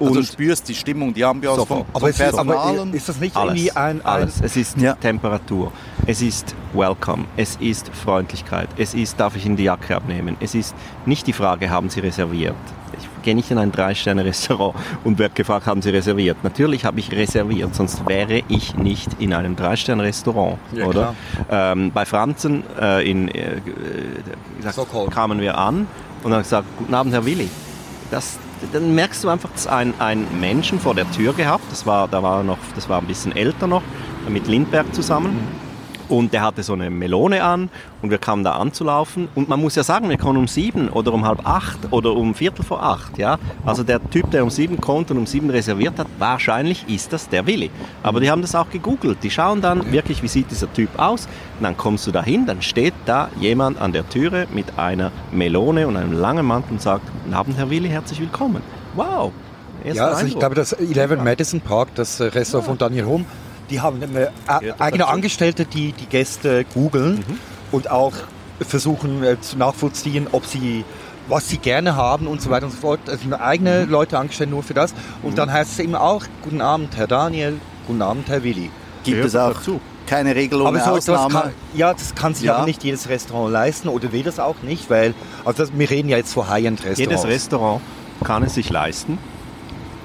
[0.00, 2.78] also du spürst die Stimmung, die Ambiance so, vom, aber vom Personal.
[2.78, 4.40] Aber ist das nicht alles, irgendwie ein, ein Alles.
[4.40, 4.94] Es ist ja.
[4.94, 5.72] Temperatur,
[6.06, 10.54] es ist Welcome, es ist Freundlichkeit, es ist, darf ich Ihnen die Jacke abnehmen, es
[10.54, 10.74] ist
[11.06, 12.54] nicht die Frage, haben Sie reserviert.
[13.24, 16.36] Gehe nicht in ein Drei-Sterne-Restaurant und werde gefragt, haben Sie reserviert?
[16.42, 21.14] Natürlich habe ich reserviert, sonst wäre ich nicht in einem Drei-Sterne-Restaurant, ja, oder?
[21.50, 23.60] Ähm, bei Franzen äh, in, äh,
[24.60, 25.86] gesagt, kamen wir an
[26.22, 27.48] und haben gesagt, guten Abend, Herr Willi.
[28.10, 28.38] Das,
[28.72, 32.22] dann merkst du einfach, dass ein, ein Menschen vor der Tür gehabt, das war, da
[32.22, 33.82] war noch, das war ein bisschen älter noch,
[34.28, 35.38] mit Lindberg zusammen.
[36.08, 37.70] Und der hatte so eine Melone an
[38.02, 39.28] und wir kamen da anzulaufen.
[39.34, 42.34] Und man muss ja sagen, wir kommen um sieben oder um halb acht oder um
[42.34, 43.18] viertel vor acht.
[43.18, 43.38] Ja?
[43.64, 47.28] Also der Typ, der um sieben kommt und um sieben reserviert hat, wahrscheinlich ist das
[47.28, 47.70] der Willi.
[48.02, 49.18] Aber die haben das auch gegoogelt.
[49.22, 51.26] Die schauen dann wirklich, wie sieht dieser Typ aus.
[51.58, 55.10] Und dann kommst du da hin, dann steht da jemand an der Türe mit einer
[55.32, 58.62] Melone und einem langen Mantel und sagt, Guten Abend, Herr Willi, herzlich willkommen.
[58.94, 59.32] Wow.
[59.82, 62.68] Ja, also ich glaube, das 11 Madison Park, das Restaurant ja.
[62.68, 63.26] von Daniel Hom,
[63.70, 64.30] die haben eine
[64.62, 67.38] ja, eigene Angestellte, die die Gäste googeln mhm.
[67.72, 68.12] und auch
[68.60, 70.84] versuchen äh, zu nachvollziehen, ob sie
[71.28, 73.00] was sie gerne haben und so weiter und so fort.
[73.06, 73.90] Also eigene mhm.
[73.90, 74.94] Leute angestellt nur für das.
[75.22, 75.36] Und mhm.
[75.36, 78.70] dann heißt es immer auch, guten Abend, Herr Daniel, guten Abend, Herr Willi.
[79.04, 79.80] Gibt es auch dazu.
[80.06, 81.34] keine Regel ohne aber so, Ausnahme?
[81.34, 82.56] Das kann, ja, das kann sich ja.
[82.56, 86.08] aber nicht jedes Restaurant leisten oder will das auch nicht, weil, also das, wir reden
[86.08, 86.98] ja jetzt von High-End-Restaurants.
[86.98, 87.82] Jedes Restaurant
[88.22, 89.18] kann es sich leisten,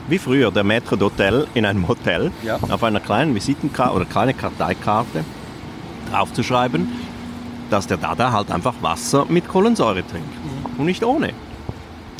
[0.09, 2.59] wie früher der Maître d'Hotel in einem Hotel ja.
[2.69, 5.23] auf einer kleinen Visitenkarte oder kleine Karteikarte
[6.11, 6.87] draufzuschreiben,
[7.69, 10.79] dass der Dada halt einfach Wasser mit Kohlensäure trinkt mhm.
[10.79, 11.33] und nicht ohne.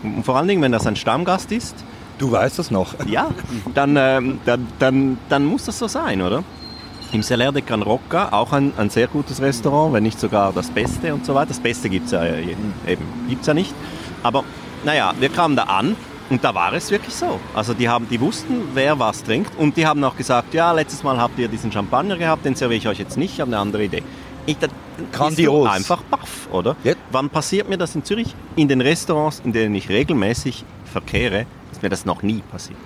[0.03, 1.75] Und vor allen Dingen, wenn das ein Stammgast ist.
[2.17, 2.95] Du weißt das noch.
[3.07, 3.29] Ja,
[3.73, 6.43] dann, äh, dann, dann, dann muss das so sein, oder?
[7.11, 10.69] Im Celer de Can Rocca, auch ein, ein sehr gutes Restaurant, wenn nicht sogar das
[10.69, 11.47] Beste und so weiter.
[11.47, 12.73] Das Beste gibt es ja eben,
[13.27, 13.73] gibt's ja nicht.
[14.21, 14.43] Aber
[14.83, 15.95] naja, wir kamen da an
[16.29, 17.39] und da war es wirklich so.
[17.53, 19.57] Also die, haben, die wussten, wer was trinkt.
[19.57, 22.77] Und die haben auch gesagt, ja, letztes Mal habt ihr diesen Champagner gehabt, den serviere
[22.77, 24.03] ich euch jetzt nicht, ich habe eine andere Idee.
[24.45, 24.67] Ich, da
[25.11, 25.69] Grandios.
[25.69, 26.75] einfach baff, oder?
[26.83, 26.93] Ja.
[27.11, 28.35] Wann passiert mir das in Zürich?
[28.55, 32.77] In den Restaurants, in denen ich regelmäßig verkehre, ist mir das noch nie passiert.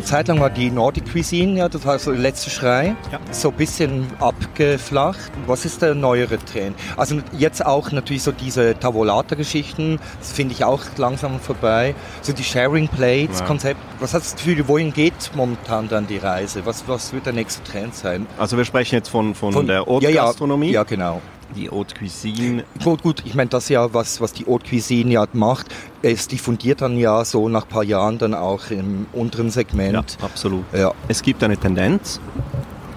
[0.00, 3.20] Eine Zeit lang war die Nordic Cuisine, ja, das war so der letzte Schrei, ja.
[3.32, 5.30] so ein bisschen abgeflacht.
[5.46, 6.74] Was ist der neuere Trend?
[6.96, 11.94] Also jetzt auch natürlich so diese Tavolata-Geschichten, das finde ich auch langsam vorbei.
[12.22, 13.78] So die Sharing Plates-Konzept.
[13.78, 14.00] Ja.
[14.00, 16.64] Was hast du das Gefühl, wohin geht momentan dann die Reise?
[16.64, 18.26] Was, was wird der nächste Trend sein?
[18.38, 20.68] Also wir sprechen jetzt von, von, von der Haute-Gastronomie.
[20.68, 21.20] Ja, ja, genau
[21.54, 22.64] die Haute Cuisine.
[22.82, 25.66] Gut, gut, ich meine, das ja, was, was die Haute Cuisine ja macht,
[26.02, 30.16] es diffundiert dann ja so nach ein paar Jahren dann auch im unteren Segment.
[30.20, 30.64] Ja, absolut.
[30.72, 30.92] Ja.
[31.08, 32.20] Es gibt eine Tendenz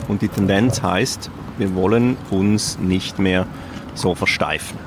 [0.07, 3.45] und die Tendenz heißt, wir wollen uns nicht mehr
[3.95, 4.77] so versteifen.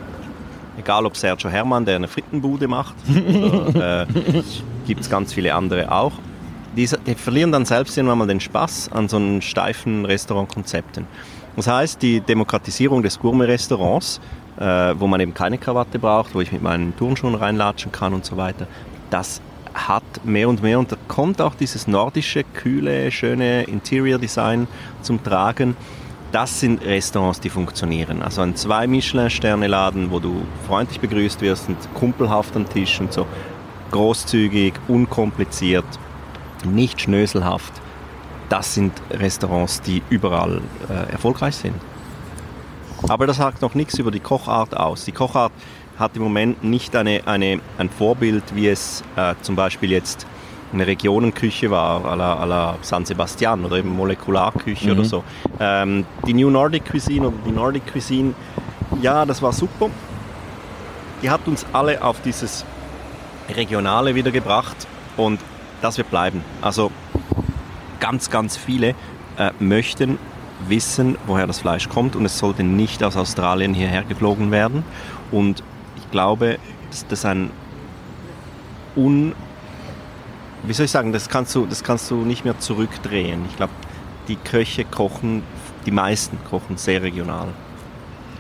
[0.78, 4.42] Egal ob Sergio Hermann, der eine Frittenbude macht, oder äh,
[4.86, 6.12] gibt es ganz viele andere auch.
[6.76, 11.06] Die, die verlieren dann selbst irgendwann mal den Spaß an so einen steifen Restaurantkonzepten.
[11.56, 14.20] Das heißt, die Demokratisierung des Gourmet-Restaurants,
[14.58, 18.24] äh, wo man eben keine Krawatte braucht, wo ich mit meinen Turnschuhen reinlatschen kann und
[18.26, 18.66] so weiter,
[19.10, 19.40] das
[19.74, 24.68] hat mehr und mehr und da kommt auch dieses nordische, kühle, schöne Interior Design
[25.02, 25.76] zum Tragen.
[26.32, 28.22] Das sind Restaurants, die funktionieren.
[28.22, 33.26] Also ein zwei Michelin-Sterne-Laden, wo du freundlich begrüßt wirst und kumpelhaft am Tisch und so.
[33.92, 35.86] Großzügig, unkompliziert,
[36.64, 37.72] nicht schnöselhaft
[38.48, 41.74] das sind Restaurants, die überall äh, erfolgreich sind.
[43.08, 45.04] Aber das sagt noch nichts über die Kochart aus.
[45.04, 45.52] Die Kochart
[45.98, 50.26] hat im Moment nicht eine, eine, ein Vorbild, wie es äh, zum Beispiel jetzt
[50.72, 54.92] eine Regionenküche war, à la, à la San Sebastian oder eben Molekularküche mhm.
[54.92, 55.24] oder so.
[55.60, 58.34] Ähm, die New Nordic Cuisine oder die Nordic Cuisine,
[59.00, 59.90] ja, das war super.
[61.22, 62.64] Die hat uns alle auf dieses
[63.54, 64.76] Regionale wiedergebracht
[65.16, 65.40] und
[65.82, 66.42] das wird bleiben.
[66.62, 66.90] Also
[68.00, 68.94] ganz, ganz viele
[69.38, 70.18] äh, möchten
[70.68, 74.84] wissen, woher das Fleisch kommt und es sollte nicht aus Australien hierher geflogen werden.
[75.30, 75.62] Und
[75.96, 76.58] ich glaube,
[76.90, 77.50] dass das ein
[78.96, 79.34] un...
[80.62, 83.44] Wie soll ich sagen, das kannst du, das kannst du nicht mehr zurückdrehen.
[83.50, 83.72] Ich glaube,
[84.26, 85.42] die Köche kochen,
[85.84, 87.48] die meisten kochen sehr regional.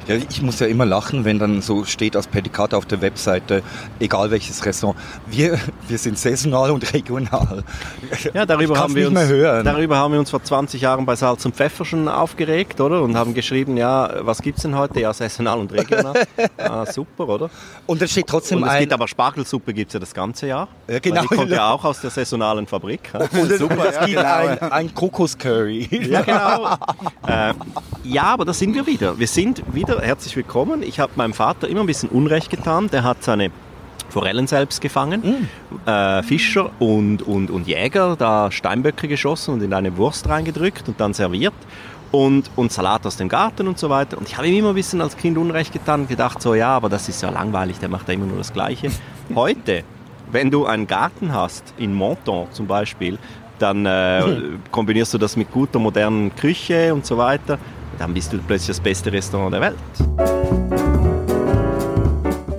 [0.08, 3.62] Ja, ich muss ja immer lachen, wenn dann so steht als Prädikat auf der Webseite,
[3.98, 7.64] egal welches Restaurant, wir, wir sind saisonal und regional.
[8.32, 9.18] Ja, darüber haben, wir uns,
[9.64, 13.02] darüber haben wir uns vor 20 Jahren bei Salz und Pfeffer schon aufgeregt, oder?
[13.02, 15.00] Und haben geschrieben, ja, was gibt es denn heute?
[15.00, 16.14] Ja, saisonal und regional.
[16.58, 17.50] ah, super, oder?
[17.86, 20.68] Und es steht trotzdem und es gibt aber Spargelsuppe gibt es ja das ganze Jahr.
[20.88, 21.22] Ja, genau.
[21.22, 23.12] Die kommt ja auch aus der saisonalen Fabrik.
[23.32, 24.60] Und super, es gibt ja, genau.
[24.60, 25.88] ein, ein Kokoscurry.
[26.08, 26.76] Ja, genau.
[27.26, 27.54] äh,
[28.04, 29.18] ja, aber da sind wir wieder.
[29.18, 30.82] Wir sind wieder herzlich willkommen.
[30.82, 32.88] Ich habe meinem Vater immer ein bisschen Unrecht getan.
[32.90, 33.50] Der hat seine
[34.08, 35.48] Forellen selbst gefangen,
[35.84, 35.88] mm.
[35.88, 41.00] äh, Fischer und, und, und Jäger, da Steinböcke geschossen und in eine Wurst reingedrückt und
[41.00, 41.54] dann serviert.
[42.12, 44.16] Und, und Salat aus dem Garten und so weiter.
[44.16, 46.88] Und ich habe ihm immer ein bisschen als Kind Unrecht getan gedacht, so ja, aber
[46.88, 48.90] das ist ja langweilig, der macht ja immer nur das Gleiche.
[49.34, 49.82] Heute,
[50.30, 53.18] wenn du einen Garten hast, in Monton zum Beispiel,
[53.58, 54.22] dann äh,
[54.70, 57.58] kombinierst du das mit guter modernen Küche und so weiter
[57.98, 59.76] dann bist du plötzlich das beste Restaurant der Welt.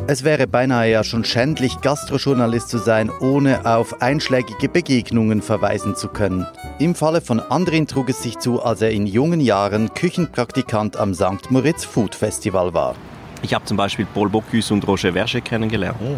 [0.10, 6.08] Es wäre beinahe ja schon schändlich, Gastrojournalist zu sein, ohne auf einschlägige Begegnungen verweisen zu
[6.08, 6.48] können.
[6.80, 11.14] Im Falle von Andrin trug es sich zu, als er in jungen Jahren Küchenpraktikant am
[11.14, 11.52] St.
[11.52, 12.96] Moritz Food Festival war.
[13.42, 15.98] Ich habe zum Beispiel Paul Bocuse und Roger Verge kennengelernt.
[16.02, 16.16] Oh.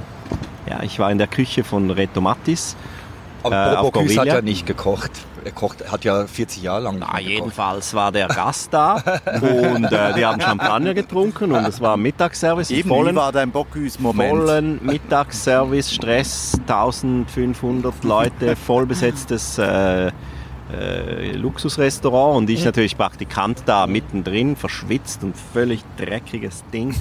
[0.69, 2.75] Ja, ich war in der Küche von Reto Mattis.
[3.43, 5.11] Aber äh, Bocuse hat ja nicht gekocht.
[5.45, 6.97] Er kocht, hat ja 40 Jahre lang.
[6.99, 8.95] Na, jedenfalls war der Gast da
[9.41, 12.71] und äh, die haben Champagner getrunken und es war Mittagsservice.
[12.71, 14.29] Eben, vollen, wie war dein Bocuse-Moment?
[14.29, 20.11] Vollen Mittagsservice, Stress, 1500 Leute, vollbesetztes äh,
[20.71, 26.95] äh, Luxusrestaurant und ich natürlich Praktikant da mittendrin, verschwitzt und völlig dreckiges Ding.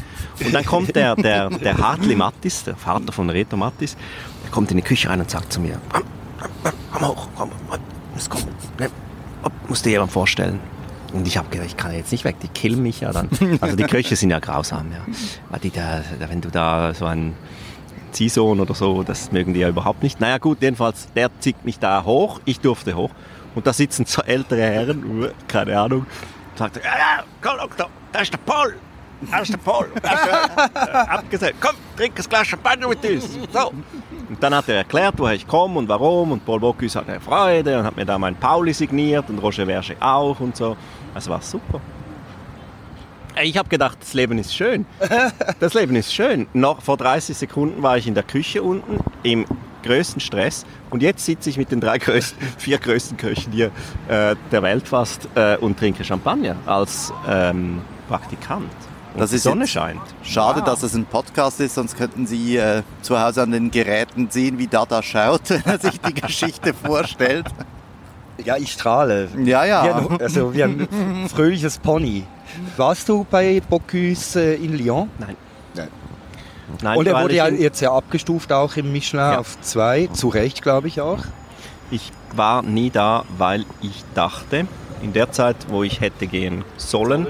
[0.44, 3.96] Und dann kommt der, der, der Hartley Mattis, der Vater von Reto Mattis,
[4.44, 5.80] der kommt in die Küche rein und sagt zu mir,
[6.92, 7.50] komm hoch, komm,
[8.14, 8.48] muss kommen.
[8.78, 8.90] Ne?
[9.68, 10.60] Musst dir jemand vorstellen.
[11.12, 13.28] Und ich habe gedacht, ich kann jetzt nicht weg, die killen mich ja dann.
[13.60, 15.58] Also die Köche sind ja grausam, ja.
[15.58, 17.34] Die da, wenn du da so ein
[18.12, 20.20] Ziehsohn oder so, das mögen die ja überhaupt nicht.
[20.20, 23.10] Naja gut, jedenfalls, der zieht mich da hoch, ich durfte hoch.
[23.54, 28.20] Und da sitzen zwei ältere Herren, keine Ahnung, und sagt, ja, ja, komm Doktor, da
[28.20, 28.74] ist der Paul.
[29.30, 29.90] Da ist der Paul.
[30.92, 33.38] Abgesagt, komm, trink ein Glas Champagner mit uns.
[33.52, 33.72] So.
[34.28, 36.32] Und dann hat er erklärt, woher ich komme und warum.
[36.32, 39.66] Und Paul Bocuse hat eine Freude und hat mir da mein Pauli signiert und Roger
[39.66, 40.76] Verge auch und so.
[41.14, 41.80] Es war super.
[43.42, 44.84] Ich habe gedacht, das Leben ist schön.
[45.60, 46.46] Das Leben ist schön.
[46.52, 49.44] Noch vor 30 Sekunden war ich in der Küche unten im
[49.82, 53.70] größten Stress und jetzt sitze ich mit den drei größten, vier größten Köchen hier
[54.08, 58.70] äh, der Welt fast äh, und trinke Champagner als ähm, Praktikant
[59.18, 60.00] dass die Sonne scheint.
[60.22, 60.66] Schade, wow.
[60.66, 64.58] dass es ein Podcast ist, sonst könnten Sie äh, zu Hause an den Geräten sehen,
[64.58, 67.46] wie Dada schaut, wenn er sich die Geschichte vorstellt.
[68.44, 69.28] Ja, ich strahle.
[69.44, 70.08] Ja, ja.
[70.08, 72.24] Wir, also wir haben ein fröhliches Pony.
[72.76, 75.10] Warst du bei Bocuse in Lyon?
[75.18, 75.36] Nein.
[75.74, 75.88] Nein.
[76.82, 79.38] Nein Und er wurde ja jetzt ja abgestuft auch im Michelin ja.
[79.38, 81.20] auf zwei, zu Recht glaube ich auch.
[81.90, 84.66] Ich war nie da, weil ich dachte,
[85.02, 87.26] in der Zeit, wo ich hätte gehen sollen,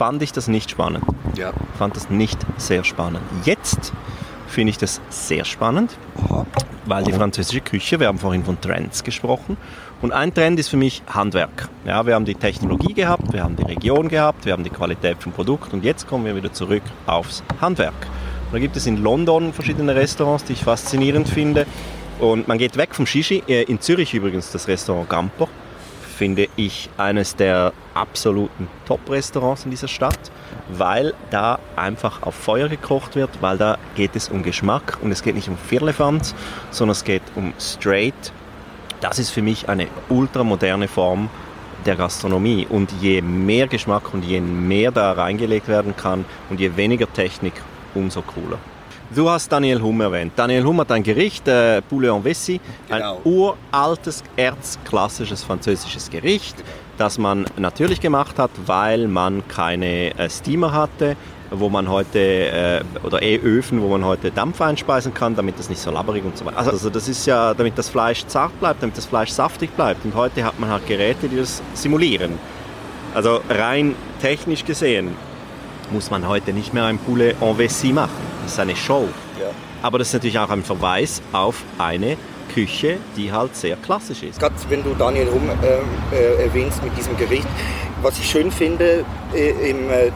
[0.00, 1.04] fand ich das nicht spannend.
[1.36, 1.52] Ja.
[1.76, 3.20] Fand das nicht sehr spannend.
[3.44, 3.92] Jetzt
[4.48, 6.46] finde ich das sehr spannend, Aha.
[6.86, 9.58] weil die französische Küche, wir haben vorhin von Trends gesprochen,
[10.00, 11.68] und ein Trend ist für mich Handwerk.
[11.84, 15.18] Ja, wir haben die Technologie gehabt, wir haben die Region gehabt, wir haben die Qualität
[15.22, 17.92] vom Produkt und jetzt kommen wir wieder zurück aufs Handwerk.
[18.46, 21.66] Und da gibt es in London verschiedene Restaurants, die ich faszinierend finde.
[22.20, 25.46] Und man geht weg vom Shishi, äh, in Zürich übrigens das Restaurant Gamper,
[26.20, 30.18] finde ich eines der absoluten Top-Restaurants in dieser Stadt,
[30.68, 35.22] weil da einfach auf Feuer gekocht wird, weil da geht es um Geschmack und es
[35.22, 36.34] geht nicht um Firlefanz,
[36.72, 38.32] sondern es geht um Straight.
[39.00, 41.30] Das ist für mich eine ultramoderne Form
[41.86, 46.76] der Gastronomie und je mehr Geschmack und je mehr da reingelegt werden kann und je
[46.76, 47.54] weniger Technik,
[47.94, 48.58] umso cooler.
[49.12, 50.34] Du hast Daniel Hum erwähnt.
[50.36, 53.16] Daniel Hum hat ein Gericht, äh, Poulet en Vessie, genau.
[53.16, 56.54] ein uraltes, erzklassisches französisches Gericht,
[56.96, 61.16] das man natürlich gemacht hat, weil man keine äh, Steamer hatte,
[61.50, 65.82] wo man heute, äh, oder E-Öfen, wo man heute Dampf einspeisen kann, damit das nicht
[65.82, 66.58] so labberig und so weiter.
[66.58, 70.04] Also, also das ist ja, damit das Fleisch zart bleibt, damit das Fleisch saftig bleibt.
[70.04, 72.38] Und heute hat man halt Geräte, die das simulieren.
[73.12, 75.16] Also rein technisch gesehen
[75.90, 78.39] muss man heute nicht mehr ein Poulet en Vessie machen.
[78.50, 79.08] Das ist eine Show.
[79.38, 79.46] Ja.
[79.80, 82.16] Aber das ist natürlich auch ein Verweis auf eine
[82.52, 84.40] Küche, die halt sehr klassisch ist.
[84.40, 87.46] Gerade wenn du Daniel Rum äh, äh, erwähnst mit diesem Gericht,
[88.02, 90.10] was ich schön finde äh, im, äh,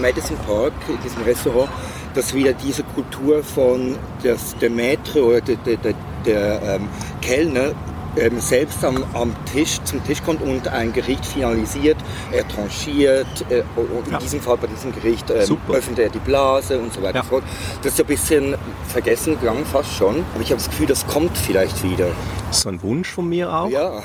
[0.00, 1.68] Madison Park, in diesem Restaurant,
[2.14, 6.88] dass wieder diese Kultur von das, der Maître oder der, der, der, der ähm,
[7.20, 7.72] Kellner
[8.18, 11.96] ähm, selbst am, am, Tisch zum Tisch kommt und ein Gericht finalisiert,
[12.32, 14.18] er tranchiert, äh, und in ja.
[14.18, 17.22] diesem Fall bei diesem Gericht ähm, öffnet er die Blase und so weiter ja.
[17.22, 17.44] fort.
[17.82, 18.54] Das ist ein bisschen
[18.88, 22.08] vergessen gegangen fast schon, aber ich habe das Gefühl, das kommt vielleicht wieder.
[22.50, 23.68] Ist so ein Wunsch von mir auch.
[23.68, 24.02] Ja,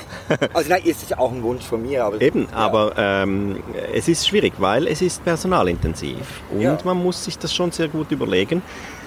[0.52, 2.04] also nein, es ist auch ein Wunsch von mir.
[2.04, 2.56] Aber, Eben, ja.
[2.56, 7.70] aber ähm, es ist schwierig, weil es ist personalintensiv und man muss sich das schon
[7.70, 8.62] sehr gut überlegen.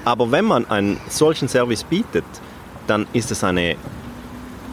[0.05, 2.25] Aber wenn man einen solchen Service bietet,
[2.87, 3.77] dann ist es eine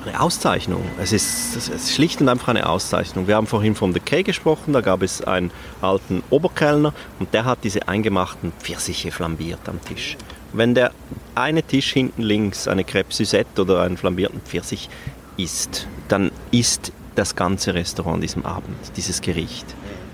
[0.07, 0.83] eine Auszeichnung.
[1.01, 3.27] Es ist, es ist schlicht und einfach eine Auszeichnung.
[3.27, 7.45] Wir haben vorhin von The K gesprochen, da gab es einen alten Oberkellner und der
[7.45, 10.17] hat diese eingemachten Pfirsiche flambiert am Tisch.
[10.53, 10.93] Wenn der
[11.35, 14.89] eine Tisch hinten links eine Crêpe Suzette oder einen flambierten Pfirsich
[15.37, 19.67] isst, dann isst das ganze Restaurant diesem Abend dieses Gericht.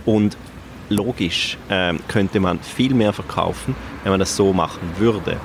[0.04, 0.36] Und
[0.88, 5.36] logisch äh, könnte man viel mehr verkaufen, wenn man das so machen würde.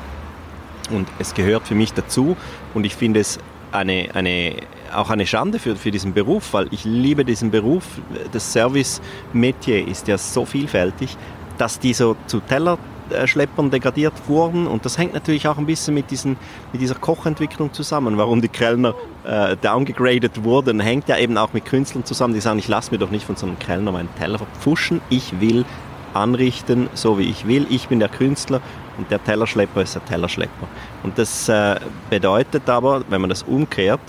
[0.89, 2.35] Und es gehört für mich dazu
[2.73, 3.39] und ich finde es
[3.72, 4.55] eine, eine,
[4.93, 7.84] auch eine Schande für, für diesen Beruf, weil ich liebe diesen Beruf.
[8.32, 11.17] Das Service-Metier ist ja so vielfältig,
[11.57, 12.78] dass die so zu Teller
[13.11, 14.67] Tellerschleppern degradiert wurden.
[14.67, 16.38] Und das hängt natürlich auch ein bisschen mit, diesen,
[16.72, 18.17] mit dieser Kochentwicklung zusammen.
[18.17, 22.59] Warum die Kellner äh, downgegradet wurden, hängt ja eben auch mit Künstlern zusammen, die sagen,
[22.59, 25.01] ich lasse mir doch nicht von so einem Kellner meinen Teller verpfuschen.
[25.09, 25.65] Ich will
[26.14, 27.66] anrichten, so wie ich will.
[27.70, 28.62] Ich bin der Künstler
[28.97, 30.68] und der Tellerschlepper ist der Tellerschlepper.
[31.03, 31.76] Und das äh,
[32.09, 34.01] bedeutet aber, wenn man das umkehrt,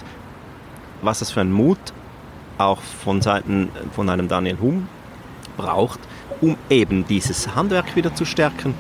[1.03, 1.79] was das für ein Mut
[2.59, 4.89] auch von Seiten von einem Daniel Hum
[5.57, 6.01] braucht,
[6.41, 8.75] um eben dieses Handwerk wieder zu stärken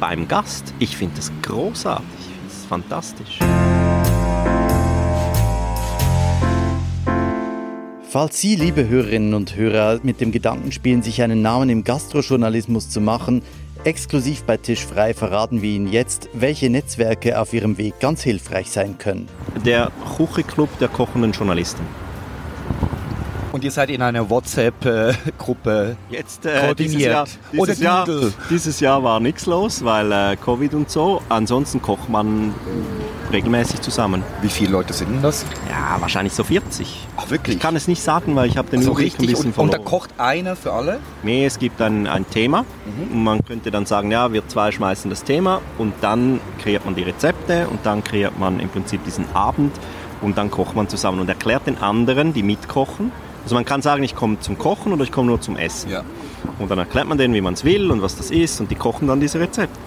[0.00, 0.72] beim Gast.
[0.78, 3.38] Ich finde das großartig, ich finde es fantastisch.
[8.10, 12.88] Falls Sie, liebe Hörerinnen und Hörer, mit dem Gedanken spielen, sich einen Namen im Gastrojournalismus
[12.88, 13.42] zu machen,
[13.84, 18.70] exklusiv bei Tisch frei verraten wir Ihnen jetzt, welche Netzwerke auf Ihrem Weg ganz hilfreich
[18.70, 19.28] sein können.
[19.66, 21.82] Der Kuchi Club der kochenden Journalisten.
[23.58, 26.78] Und ihr seid in einer WhatsApp-Gruppe Jetzt äh, koordiniert.
[26.78, 28.06] Dieses Jahr, dieses, Jahr,
[28.48, 31.20] dieses Jahr war nichts los, weil äh, Covid und so.
[31.28, 32.54] Ansonsten kocht man
[33.32, 34.22] regelmäßig zusammen.
[34.42, 35.44] Wie viele Leute sind denn das?
[35.68, 37.08] Ja, wahrscheinlich so 40.
[37.16, 37.56] Ach wirklich?
[37.56, 39.74] Ich kann es nicht sagen, weil ich habe den also richtig ein bisschen und, verloren.
[39.80, 41.00] Und da kocht einer für alle?
[41.24, 42.62] Nee, es gibt ein, ein Thema.
[42.62, 43.12] Mhm.
[43.12, 46.94] Und man könnte dann sagen, ja, wir zwei schmeißen das Thema und dann kreiert man
[46.94, 49.72] die Rezepte und dann kreiert man im Prinzip diesen Abend
[50.20, 53.10] und dann kocht man zusammen und erklärt den anderen, die mitkochen,
[53.42, 55.90] also man kann sagen, ich komme zum Kochen oder ich komme nur zum Essen.
[55.90, 56.04] Ja.
[56.58, 58.74] Und dann erklärt man denen, wie man es will und was das ist und die
[58.74, 59.78] kochen dann diese Rezepte.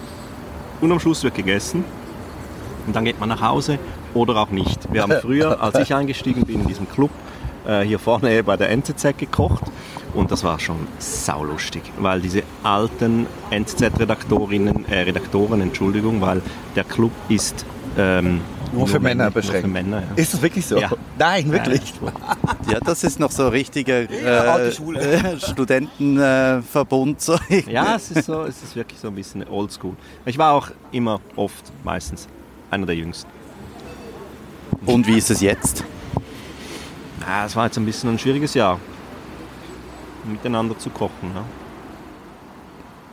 [0.80, 1.84] Und am Schluss wird gegessen
[2.88, 3.78] und dann geht man nach Hause
[4.14, 4.92] oder auch nicht.
[4.92, 7.12] Wir haben früher, als ich eingestiegen bin in diesem Club,
[7.68, 9.64] äh, hier vorne bei der NZZ gekocht
[10.14, 16.42] und das war schon saulustig, weil diese alten NZZ-Redaktorinnen, äh, Redaktoren, Entschuldigung, weil
[16.76, 17.66] der Club ist
[17.98, 18.42] ähm,
[18.72, 19.62] nur, für Männer beschränkt.
[19.62, 20.16] Für Männer, ja.
[20.16, 20.78] Ist das wirklich so?
[20.78, 20.90] Ja.
[21.18, 21.94] Nein, wirklich.
[22.70, 24.72] Ja, das ist noch so richtiger äh,
[25.40, 27.18] Studentenverbund.
[27.18, 27.38] Äh, so.
[27.68, 29.96] ja, es ist, so, es ist wirklich so ein bisschen oldschool.
[30.26, 32.28] Ich war auch immer oft, meistens,
[32.70, 33.30] einer der Jüngsten.
[34.86, 35.84] Und wie ist es jetzt?
[37.22, 38.80] Ja, es war jetzt ein bisschen ein schwieriges Jahr,
[40.26, 41.32] miteinander zu kochen.
[41.36, 41.44] Ja.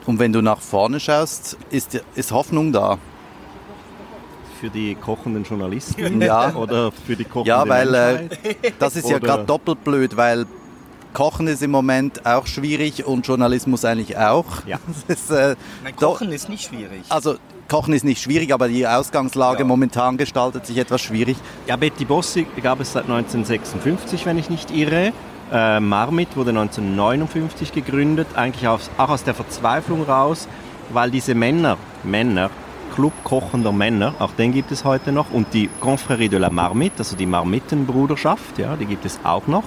[0.06, 2.98] Und wenn du nach vorne schaust, ist, ist Hoffnung da?
[4.58, 6.54] Für die kochenden Journalisten ja.
[6.54, 8.28] oder für die kochenden Ja, weil äh,
[8.78, 10.46] das ist ja gerade doppelt blöd, weil
[11.14, 14.66] Kochen ist im Moment auch schwierig und Journalismus eigentlich auch.
[14.66, 14.78] Ja.
[15.08, 17.00] Ist, äh, Nein, Kochen ist nicht schwierig.
[17.08, 17.36] Also
[17.66, 19.64] Kochen ist nicht schwierig, aber die Ausgangslage ja.
[19.64, 21.36] momentan gestaltet sich etwas schwierig.
[21.66, 25.12] Ja, Betty Bossi gab es seit 1956, wenn ich nicht irre.
[25.50, 30.46] Äh, Marmit wurde 1959 gegründet, eigentlich aus, auch aus der Verzweiflung raus,
[30.90, 32.50] weil diese Männer, Männer
[32.98, 36.96] Club kochender Männer, auch den gibt es heute noch, und die Confrérie de la Marmite,
[36.98, 39.62] also die Marmitenbruderschaft, ja, die gibt es auch noch.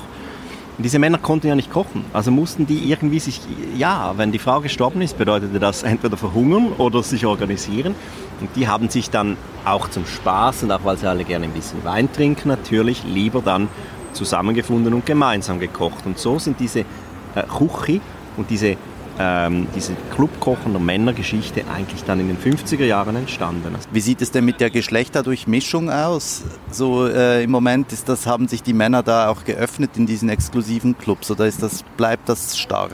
[0.77, 3.39] Und diese Männer konnten ja nicht kochen, also mussten die irgendwie sich,
[3.77, 7.95] ja, wenn die Frau gestorben ist, bedeutete das entweder verhungern oder sich organisieren.
[8.41, 11.53] Und die haben sich dann auch zum Spaß und auch weil sie alle gerne ein
[11.53, 13.69] bisschen Wein trinken, natürlich lieber dann
[14.11, 16.05] zusammengefunden und gemeinsam gekocht.
[16.05, 18.01] Und so sind diese äh, Kuchi
[18.35, 18.75] und diese
[19.21, 23.75] ähm, diese Clubkochen- und Männergeschichte eigentlich dann in den 50er Jahren entstanden.
[23.91, 26.43] Wie sieht es denn mit der Geschlechterdurchmischung aus?
[26.71, 30.29] So äh, im Moment ist das, haben sich die Männer da auch geöffnet in diesen
[30.29, 32.89] exklusiven Clubs oder ist das, bleibt das starr?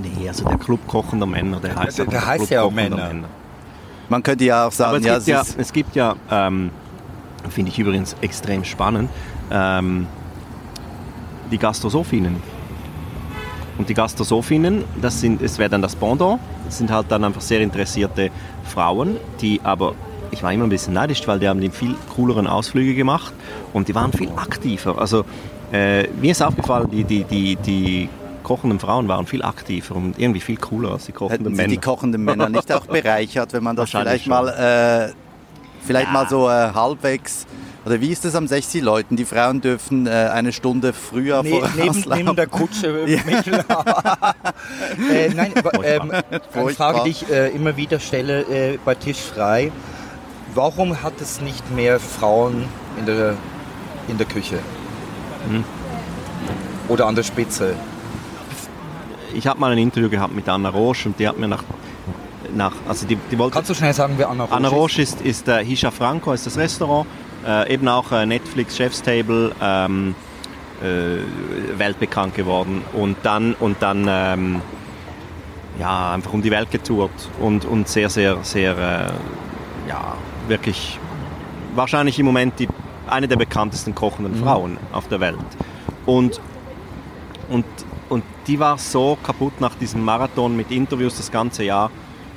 [0.00, 2.96] Nee, also der Club kochender Männer, der heißt, der, der heißt ja auch Männer.
[2.96, 3.28] Männer.
[4.08, 6.70] Man könnte ja auch sagen, es, ja, gibt ja, es gibt ja, ähm,
[7.50, 9.10] finde ich übrigens extrem spannend,
[9.50, 10.06] ähm,
[11.50, 12.36] die Gastrosophinen
[13.80, 17.62] und die Gastrosophinnen, das, sind, wäre dann das Pendant, das sind halt dann einfach sehr
[17.62, 18.30] interessierte
[18.64, 19.94] Frauen, die aber,
[20.30, 23.32] ich war immer ein bisschen neidisch, weil die haben die viel cooleren Ausflüge gemacht
[23.72, 24.98] und die waren viel aktiver.
[24.98, 25.24] Also
[25.72, 28.10] äh, mir ist aufgefallen, die, die, die, die
[28.42, 31.68] kochenden Frauen waren viel aktiver und irgendwie viel cooler als die kochenden Hätten Männer.
[31.70, 34.30] Sie die kochenden Männer nicht auch bereichert, wenn man das vielleicht schon.
[34.30, 35.12] mal, äh,
[35.86, 36.12] vielleicht ja.
[36.12, 37.46] mal so äh, halbwegs
[37.84, 39.16] oder wie ist es am 60 Leuten?
[39.16, 43.14] Die Frauen dürfen äh, eine Stunde früher ne, neben, neben der Kutsche äh,
[45.10, 49.72] äh, Nein, ähm, eine Frage, die ich äh, immer wieder stelle äh, bei Tisch frei.
[50.54, 52.64] Warum hat es nicht mehr Frauen
[52.98, 53.34] in der,
[54.08, 54.58] in der Küche?
[55.48, 55.64] Hm.
[56.88, 57.74] Oder an der Spitze?
[59.32, 61.64] Ich habe mal ein Interview gehabt mit Anna Roche und die hat mir nach
[62.52, 65.20] nach, also die, die wollte, Kannst du schnell sagen, wer Anna Roche Anna Roche ist?
[65.20, 67.06] ist, ist äh, Hisha Franco, ist das Restaurant
[67.46, 70.14] äh, eben auch äh, Netflix Chef's Table ähm,
[70.82, 74.62] äh, weltbekannt geworden und dann und dann ähm,
[75.78, 77.10] ja einfach um die Welt getourt
[77.40, 80.16] und, und sehr sehr sehr äh, ja
[80.48, 80.98] wirklich
[81.74, 82.68] wahrscheinlich im Moment die
[83.06, 84.42] eine der bekanntesten kochenden mhm.
[84.42, 85.38] Frauen auf der Welt
[86.06, 86.40] und
[87.48, 87.64] und
[88.08, 91.90] und die war so kaputt nach diesem Marathon mit Interviews das ganze Jahr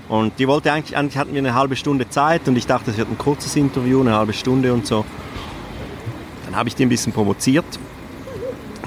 [0.10, 2.98] Und die wollte eigentlich, eigentlich hatten wir eine halbe Stunde Zeit und ich dachte, es
[2.98, 5.06] wird ein kurzes Interview, eine halbe Stunde und so.
[6.46, 7.66] Dann habe ich die ein bisschen provoziert.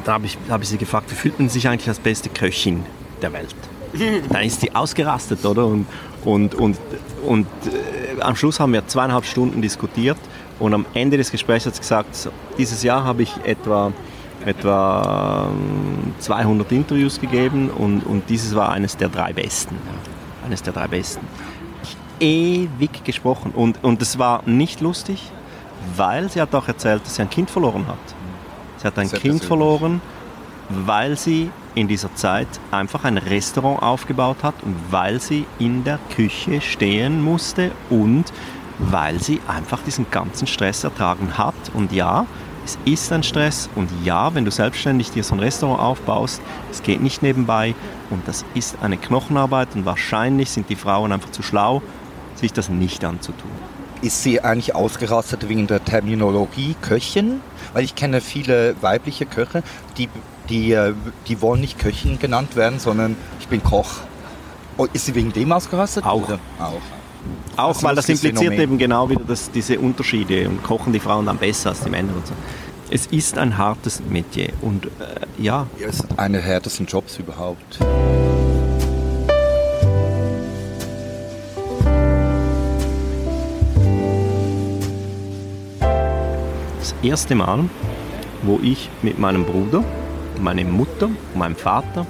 [0.05, 2.85] Dann habe ich, hab ich sie gefragt, wie fühlt man sich eigentlich als beste Köchin
[3.23, 3.55] der Welt?
[4.31, 5.67] Dann ist sie ausgerastet, oder?
[5.67, 5.87] Und,
[6.25, 6.77] und, und,
[7.25, 10.19] und äh, am Schluss haben wir zweieinhalb Stunden diskutiert
[10.59, 13.93] und am Ende des Gesprächs hat sie gesagt, so, dieses Jahr habe ich etwa,
[14.45, 15.51] etwa
[16.21, 19.77] 200 ähm, Interviews gegeben und, und dieses war eines der drei besten.
[20.47, 21.27] Eines der drei besten.
[22.21, 25.31] Ewig gesprochen und, und es war nicht lustig,
[25.97, 27.99] weil sie hat auch erzählt, dass sie ein Kind verloren hat.
[28.79, 30.01] Sie hat ein Sehr Kind verloren,
[30.69, 35.99] weil sie in dieser Zeit einfach ein Restaurant aufgebaut hat und weil sie in der
[36.15, 38.25] Küche stehen musste und
[38.79, 41.55] weil sie einfach diesen ganzen Stress ertragen hat.
[41.75, 42.27] Und ja,
[42.67, 46.43] es ist ein Stress und ja, wenn du selbstständig dir so ein Restaurant aufbaust,
[46.73, 47.77] es geht nicht nebenbei
[48.11, 51.81] und das ist eine Knochenarbeit und wahrscheinlich sind die Frauen einfach zu schlau,
[52.35, 53.51] sich das nicht anzutun.
[54.03, 57.41] Ist sie eigentlich ausgerastet wegen der Terminologie Köchin?
[57.73, 59.63] Weil ich kenne viele weibliche Köche,
[59.97, 60.09] die
[60.49, 60.93] die, äh,
[61.29, 63.91] die wollen nicht Köchin genannt werden, sondern ich bin Koch.
[64.77, 66.05] Oh, ist sie wegen dem ausgerastet?
[66.05, 66.25] Auch.
[66.25, 66.39] Oder?
[66.59, 66.96] Auch.
[67.57, 68.61] Auch, das weil das impliziert Phänomen.
[68.61, 72.15] eben genau wieder das, diese Unterschiede und kochen die Frauen dann besser als die Männer
[72.15, 72.35] und so.
[72.91, 74.89] Es ist ein hartes Metier und äh,
[75.39, 75.67] ja.
[75.79, 75.87] ja.
[75.89, 77.79] Es ist einer der härtesten Jobs überhaupt.
[86.79, 87.65] Das erste Mal,
[88.43, 89.83] wo ich mit meinem Bruder
[90.41, 92.07] meine Mutter meinem Vater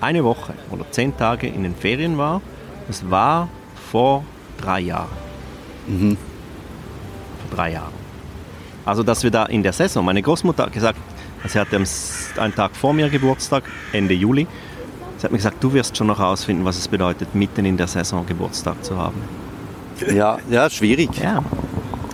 [0.00, 2.42] eine Woche oder zehn Tage in den Ferien war.
[2.88, 3.48] Das war
[3.90, 4.24] vor
[4.62, 5.10] drei Jahren.
[5.86, 6.16] Mhm.
[6.16, 7.92] Vor drei Jahren.
[8.84, 10.98] Also, dass wir da in der Saison, meine Großmutter hat gesagt,
[11.46, 14.46] sie hatte einen Tag vor mir Geburtstag, Ende Juli.
[15.18, 17.86] Sie hat mir gesagt, du wirst schon noch herausfinden, was es bedeutet, mitten in der
[17.86, 19.20] Saison Geburtstag zu haben.
[20.12, 21.10] Ja, ja, schwierig.
[21.22, 21.44] Ja.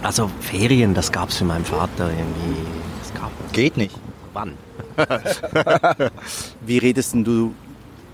[0.03, 2.61] Also Ferien, das gab es für meinen Vater irgendwie.
[3.01, 3.97] Das gab Geht nicht.
[4.33, 4.53] Wann?
[6.67, 7.55] Wie redest du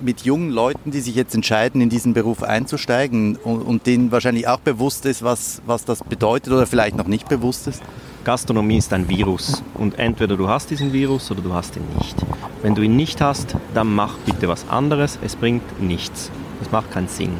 [0.00, 4.48] mit jungen Leuten, die sich jetzt entscheiden, in diesen Beruf einzusteigen und, und, denen wahrscheinlich
[4.48, 7.82] auch bewusst ist, was, was das bedeutet oder vielleicht noch nicht bewusst ist?
[8.24, 12.16] Gastronomie ist ein Virus und entweder du hast diesen Virus oder du hast ihn nicht.
[12.62, 15.18] Wenn du ihn nicht hast, dann mach bitte was anderes.
[15.22, 16.30] Es bringt nichts.
[16.62, 17.36] Es macht keinen Sinn.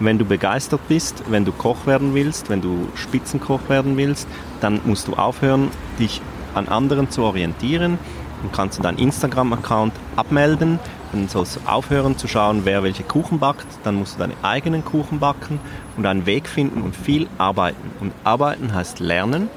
[0.00, 4.28] Wenn du begeistert bist, wenn du Koch werden willst, wenn du Spitzenkoch werden willst,
[4.60, 6.20] dann musst du aufhören, dich
[6.54, 7.98] an anderen zu orientieren
[8.42, 10.78] und kannst du deinen Instagram-Account abmelden.
[11.12, 13.66] Dann sollst du aufhören zu schauen, wer welche Kuchen backt.
[13.84, 15.60] Dann musst du deine eigenen Kuchen backen
[15.96, 17.90] und einen Weg finden und viel arbeiten.
[18.00, 19.48] Und arbeiten heißt lernen,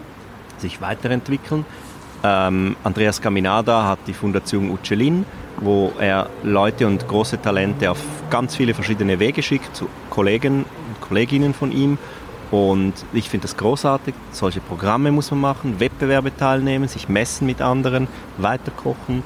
[0.58, 1.66] sich weiterentwickeln.
[2.24, 5.26] Ähm, Andreas Caminada hat die Fundation Uccelin,
[5.58, 8.00] wo er Leute und große Talente auf
[8.30, 11.98] ganz viele verschiedene Wege schickt, zu Kollegen und Kolleginnen von ihm
[12.52, 14.14] und ich finde das großartig.
[14.32, 19.24] Solche Programme muss man machen, Wettbewerbe teilnehmen, sich messen mit anderen, weiterkochen,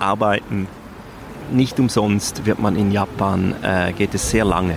[0.00, 0.66] arbeiten.
[1.50, 4.74] Nicht umsonst wird man in Japan, äh, geht es sehr lange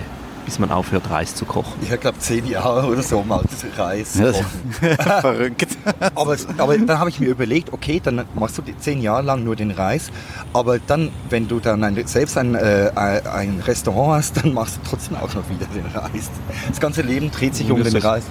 [0.50, 1.74] bis man aufhört, Reis zu kochen.
[1.80, 3.44] Ich glaube zehn Jahre oder so mal
[3.76, 4.32] Reis ja,
[5.20, 5.68] Verrückt.
[6.14, 9.54] aber, aber dann habe ich mir überlegt, okay, dann machst du zehn Jahre lang nur
[9.54, 10.10] den Reis,
[10.52, 14.90] aber dann, wenn du dann ein, selbst ein, äh, ein Restaurant hast, dann machst du
[14.90, 16.30] trotzdem auch noch wieder den Reis.
[16.68, 18.24] Das ganze Leben dreht sich um den das, Reis.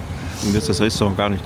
[0.44, 1.44] Und das das Restaurant gar nicht.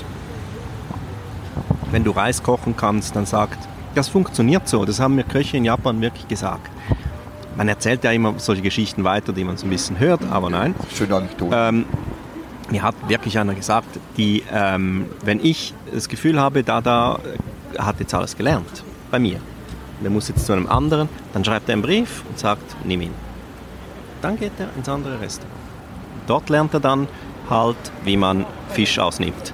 [1.92, 3.58] Wenn du Reis kochen kannst, dann sagt,
[3.94, 4.84] das funktioniert so.
[4.84, 6.70] Das haben mir Köche in Japan wirklich gesagt
[7.56, 10.74] man erzählt ja immer solche Geschichten weiter, die man so ein bisschen hört, aber nein.
[10.92, 11.54] Schöne Anekdote.
[11.54, 11.84] Ähm,
[12.70, 17.18] mir hat wirklich einer gesagt, die, ähm, wenn ich das Gefühl habe, da, da
[17.78, 19.40] hat jetzt alles gelernt, bei mir,
[20.02, 23.14] der muss jetzt zu einem anderen, dann schreibt er einen Brief und sagt, nimm ihn.
[24.22, 25.52] Dann geht er ins andere Restaurant.
[26.26, 27.06] Dort lernt er dann
[27.50, 29.52] halt, wie man Fisch ausnimmt.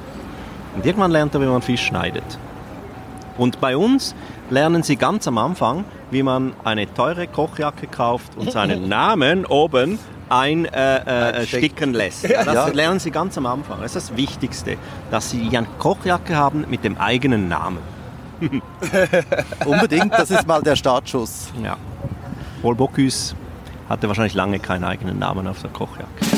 [0.76, 2.38] Und irgendwann lernt er, wie man Fisch schneidet.
[3.40, 4.14] Und bei uns
[4.50, 9.98] lernen sie ganz am Anfang, wie man eine teure Kochjacke kauft und seinen Namen oben
[10.28, 12.24] einsticken äh, äh, lässt.
[12.24, 12.66] Das ja.
[12.66, 13.80] lernen sie ganz am Anfang.
[13.80, 14.76] Das ist das Wichtigste,
[15.10, 17.78] dass sie eine Kochjacke haben mit dem eigenen Namen.
[19.64, 21.48] Unbedingt, das ist mal der Startschuss.
[21.64, 21.78] Ja.
[22.60, 23.34] Paul Bocuse
[23.88, 26.29] hatte wahrscheinlich lange keinen eigenen Namen auf der Kochjacke.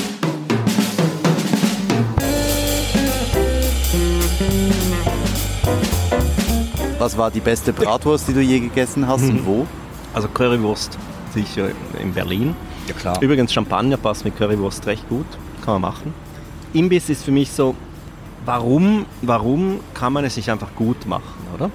[7.02, 9.66] Was war die beste Bratwurst, die du je gegessen hast und wo?
[10.14, 10.96] Also Currywurst
[11.34, 12.54] sicher in Berlin.
[12.86, 13.20] Ja klar.
[13.20, 15.26] Übrigens Champagner passt mit Currywurst recht gut,
[15.64, 16.14] kann man machen.
[16.72, 17.74] Imbiss ist für mich so,
[18.44, 21.72] warum, warum kann man es nicht einfach gut machen, oder?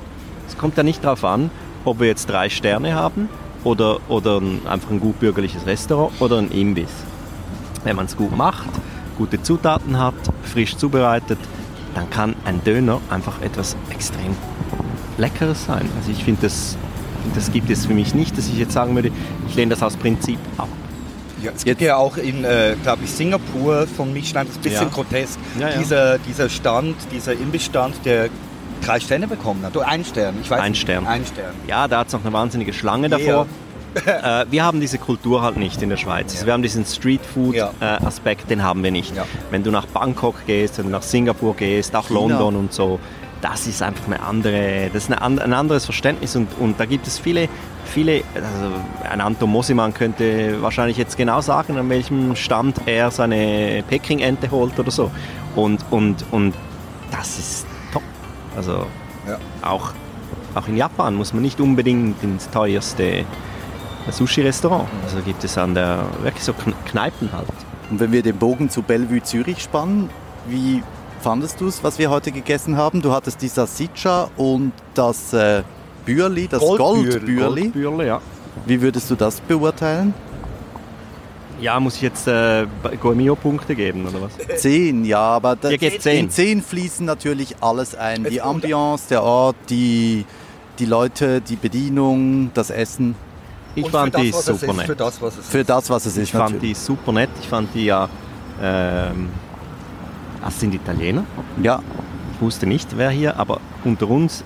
[0.47, 1.51] Es kommt ja nicht darauf an,
[1.83, 3.27] ob wir jetzt drei Sterne haben
[3.65, 7.03] oder, oder ein, einfach ein gut bürgerliches Restaurant oder ein Imbiss.
[7.83, 8.69] wenn man es gut macht,
[9.17, 10.13] gute Zutaten hat,
[10.43, 11.39] frisch zubereitet,
[11.95, 14.37] dann kann ein Döner einfach etwas extrem
[15.17, 15.87] Leckeres sein.
[15.97, 16.77] Also ich finde, das,
[17.35, 19.11] das gibt es für mich nicht, dass ich jetzt sagen würde,
[19.47, 20.67] ich lehne das aus Prinzip ab.
[21.41, 24.61] Ja, es gibt ja auch in, äh, glaube ich, Singapur von Michelin, das ist ein
[24.63, 24.93] bisschen Ja.
[24.93, 25.77] grotesk, Ja, ja.
[25.77, 28.29] Dieser, dieser Stand, dieser Imbissstand, der
[28.83, 29.75] drei Sterne bekommen hat.
[29.77, 30.81] Oder ein Stern, ich weiß Ein nicht.
[30.81, 31.05] Stern.
[31.05, 31.53] Ein Stern.
[31.67, 33.45] Ja, da hat es noch eine wahnsinnige Schlange davor.
[34.05, 36.31] äh, wir haben diese Kultur halt nicht in der Schweiz.
[36.33, 36.85] Also wir haben diesen.
[36.85, 39.13] Street-Food-Aspekt, den haben wir nicht.
[39.51, 42.19] Wenn du nach Bangkok gehst, wenn du nach Singapur gehst, auch China.
[42.19, 42.99] London und so,
[43.41, 47.05] das ist einfach eine andere, das ist eine, ein anderes Verständnis und, und da gibt
[47.07, 47.49] es viele,
[47.85, 48.73] viele, also
[49.09, 54.77] ein Anton Mosimann könnte wahrscheinlich jetzt genau sagen, an welchem Stand er seine Peking-Ente holt
[54.79, 55.11] oder so.
[55.55, 56.53] Und, und, und
[57.11, 58.01] das ist top.
[58.55, 58.85] Also
[59.27, 59.37] Ja.
[59.61, 59.91] auch,
[60.55, 63.23] auch in Japan muss man nicht unbedingt ins teuerste
[64.09, 64.87] Sushi-Restaurant.
[65.03, 67.47] Also gibt es an der, wirklich so Kn- Kneipen halt.
[67.89, 70.09] Und wenn wir den Bogen zu Bellevue Zürich spannen,
[70.47, 70.81] wie
[71.21, 73.01] fandest du es, was wir heute gegessen haben?
[73.01, 75.63] Du hattest die Salsiccia und das äh,
[76.05, 77.09] Bürli, das Goldbürli.
[77.09, 77.61] Goldbürli.
[77.61, 78.21] Goldbürle, ja.
[78.65, 80.13] Wie würdest du das beurteilen?
[81.59, 82.67] Ja, muss ich jetzt äh,
[83.01, 84.61] Gourmio-Punkte geben oder was?
[84.61, 86.25] Zehn, ja, aber das, zehn.
[86.25, 88.25] in zehn fließen natürlich alles ein.
[88.25, 90.25] Die Ambiance, der Ort, die,
[90.77, 93.15] die Leute, die Bedienung, das Essen.
[93.73, 94.99] Ich Und fand für die super ist, Für nett.
[94.99, 95.69] das, was es Für ist.
[95.69, 96.23] das, was es ist.
[96.23, 96.77] Ich fand natürlich.
[96.77, 97.29] die super nett.
[97.41, 98.07] Ich fand die ja,
[98.61, 99.29] ähm,
[100.43, 101.23] das sind Italiener.
[101.61, 101.81] Ja,
[102.35, 104.43] Ich wusste nicht, wer hier, aber unter uns,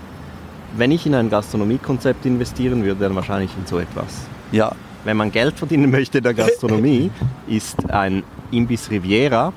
[0.77, 4.25] wenn ich in ein Gastronomiekonzept investieren würde, dann wahrscheinlich in so etwas.
[4.51, 4.71] ja.
[5.03, 7.09] Wenn man Geld verdienen möchte in der Gastronomie,
[7.47, 8.21] ist ein
[8.51, 9.51] Imbiss Riviera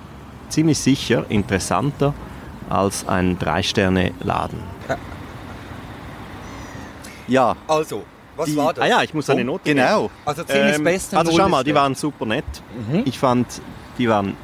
[0.49, 2.15] ziemlich sicher interessanter
[2.71, 4.59] als ein Drei-Sterne-Laden.
[7.29, 8.05] Ja, Also,
[8.37, 8.85] was Die- war das?
[8.85, 9.79] Ah ja, ich muss eine Note geben.
[9.81, 10.11] genau.
[10.25, 12.45] Also 10 ist Ähm, beste, also 0 schau mal, die waren super nett.
[12.91, 13.03] Mhm.
[13.05, 13.47] Ich fand,
[13.99, 14.37] die waren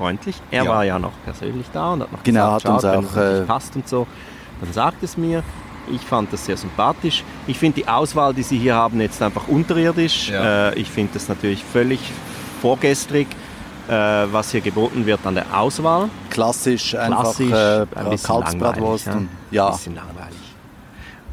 [0.00, 0.36] freundlich.
[0.50, 0.70] Er Ja.
[0.70, 3.16] war ja noch persönlich da und hat noch Genau, gesagt, hat uns schaut, wenn auch,
[3.34, 4.06] es äh, passt und so.
[4.62, 5.42] Dann sagt es mir.
[5.92, 7.24] Ich fand das sehr sympathisch.
[7.48, 10.28] Ich finde die Auswahl, die Sie hier haben, jetzt einfach unterirdisch.
[10.30, 10.68] Ja.
[10.70, 11.98] Äh, ich finde das natürlich völlig
[12.62, 13.26] vorgestrig,
[13.88, 16.08] äh, was hier geboten wird an der Auswahl.
[16.30, 19.08] Klassisch, einfach Klassisch, äh, ein bisschen Kalbsbratwurst.
[19.08, 20.49] und- Ja, Ein bisschen langweilig.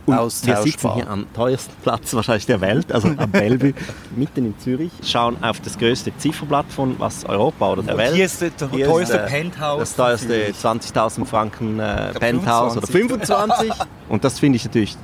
[0.08, 3.74] Und wir sitzen hier am teuersten Platz wahrscheinlich der Welt, also am Bellevue,
[4.16, 4.92] mitten in Zürich.
[5.04, 8.16] Schauen auf das größte Zifferblatt von was Europa oder der Und Welt.
[8.16, 9.80] hier ist das Hier ist, teuerste äh, Penthouse.
[9.80, 10.96] das teuerste von Zürich.
[10.96, 13.70] 20.000 Franken äh, Penthouse oder 25.
[14.10, 14.96] Und das finde ich natürlich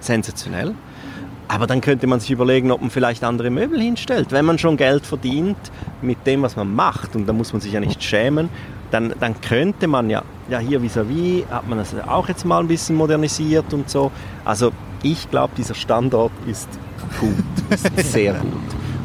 [0.00, 0.74] sensationell.
[1.48, 4.32] Aber dann könnte man sich überlegen, ob man vielleicht andere Möbel hinstellt.
[4.32, 5.58] Wenn man schon Geld verdient
[6.02, 8.48] mit dem, was man macht, und da muss man sich ja nicht schämen,
[8.90, 12.68] dann, dann könnte man ja, ja hier vis-à-vis hat man das auch jetzt mal ein
[12.68, 14.10] bisschen modernisiert und so.
[14.44, 14.72] Also
[15.02, 16.68] ich glaube, dieser Standort ist
[17.20, 17.34] gut,
[17.70, 18.52] ist sehr gut.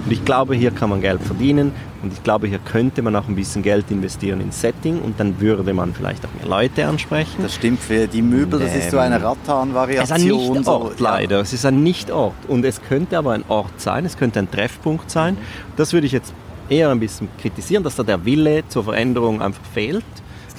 [0.06, 1.72] Und ich glaube, hier kann man Geld verdienen
[2.02, 5.40] und ich glaube, hier könnte man auch ein bisschen Geld investieren ins Setting und dann
[5.40, 7.44] würde man vielleicht auch mehr Leute ansprechen.
[7.44, 10.04] das stimmt für die Möbel, das ist so eine Ähm, Rattan-Variation.
[10.04, 11.12] Es ist ein Nicht-Ort, so, ja.
[11.12, 11.40] leider.
[11.42, 12.34] Es ist ein Nicht-Ort.
[12.48, 15.38] Und es könnte aber ein Ort sein, es könnte ein Treffpunkt sein.
[15.78, 16.34] Das würde ich jetzt
[16.70, 20.04] eher ein bisschen kritisieren, dass da der Wille zur Veränderung einfach fehlt.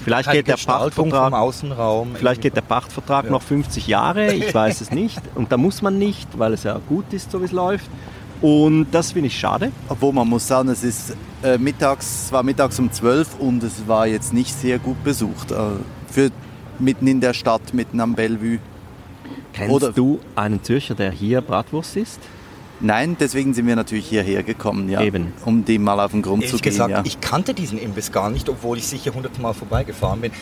[0.05, 1.55] Vielleicht geht der Pachtvertrag,
[2.15, 5.21] vielleicht geht der Pachtvertrag noch 50 Jahre, ich weiß es nicht.
[5.35, 7.89] Und da muss man nicht, weil es ja gut ist, so wie es läuft.
[8.41, 9.71] Und das finde ich schade.
[9.89, 13.87] Obwohl man muss sagen, es ist äh, mittags, es war mittags um 12 und es
[13.87, 15.53] war jetzt nicht sehr gut besucht.
[15.53, 15.57] Äh,
[16.11, 16.31] für
[16.81, 18.59] mitten in der Stadt, mitten am Bellevue.
[19.53, 22.21] Kennst Oder- du einen Zürcher, der hier Bratwurst isst?
[22.83, 25.33] Nein, deswegen sind wir natürlich hierher gekommen, ja, Eben.
[25.45, 26.73] um dem mal auf den Grund zu Ehrlich gehen.
[26.73, 27.03] gesagt, ja.
[27.05, 30.33] ich kannte diesen Imbiss gar nicht, obwohl ich sicher hundertmal vorbeigefahren bin.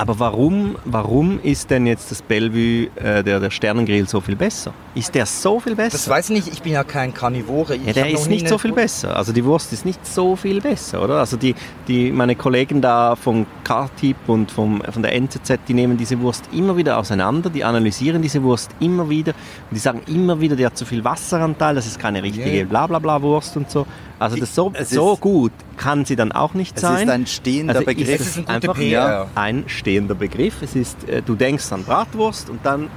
[0.00, 4.72] Aber warum, warum ist denn jetzt das Bellevue, äh, der, der Sternengrill, so viel besser?
[4.94, 5.90] Ist der so viel besser?
[5.90, 7.76] Das weiß ich nicht, ich bin ja kein Karnivore.
[7.76, 9.14] Ich Ja, der ist nicht so viel besser.
[9.14, 11.18] Also die Wurst ist nicht so viel besser, oder?
[11.18, 11.54] Also die,
[11.86, 16.48] die, meine Kollegen da von K-Tip und vom, von der NZZ, die nehmen diese Wurst
[16.50, 19.32] immer wieder auseinander, die analysieren diese Wurst immer wieder
[19.68, 22.64] und die sagen immer wieder, die hat zu viel Wasseranteil, das ist keine richtige Yeah.
[22.64, 23.86] Blablabla-Wurst und so.
[24.20, 27.08] Also das so, Es so ist- gut kann sie dann auch nicht es sein.
[27.08, 28.20] ist ein stehender Also Begriff.
[28.20, 29.26] Es ist ein einfach PR.
[29.34, 30.62] ein stehender Begriff.
[30.62, 32.88] Es ist, äh, du denkst an Bratwurst und dann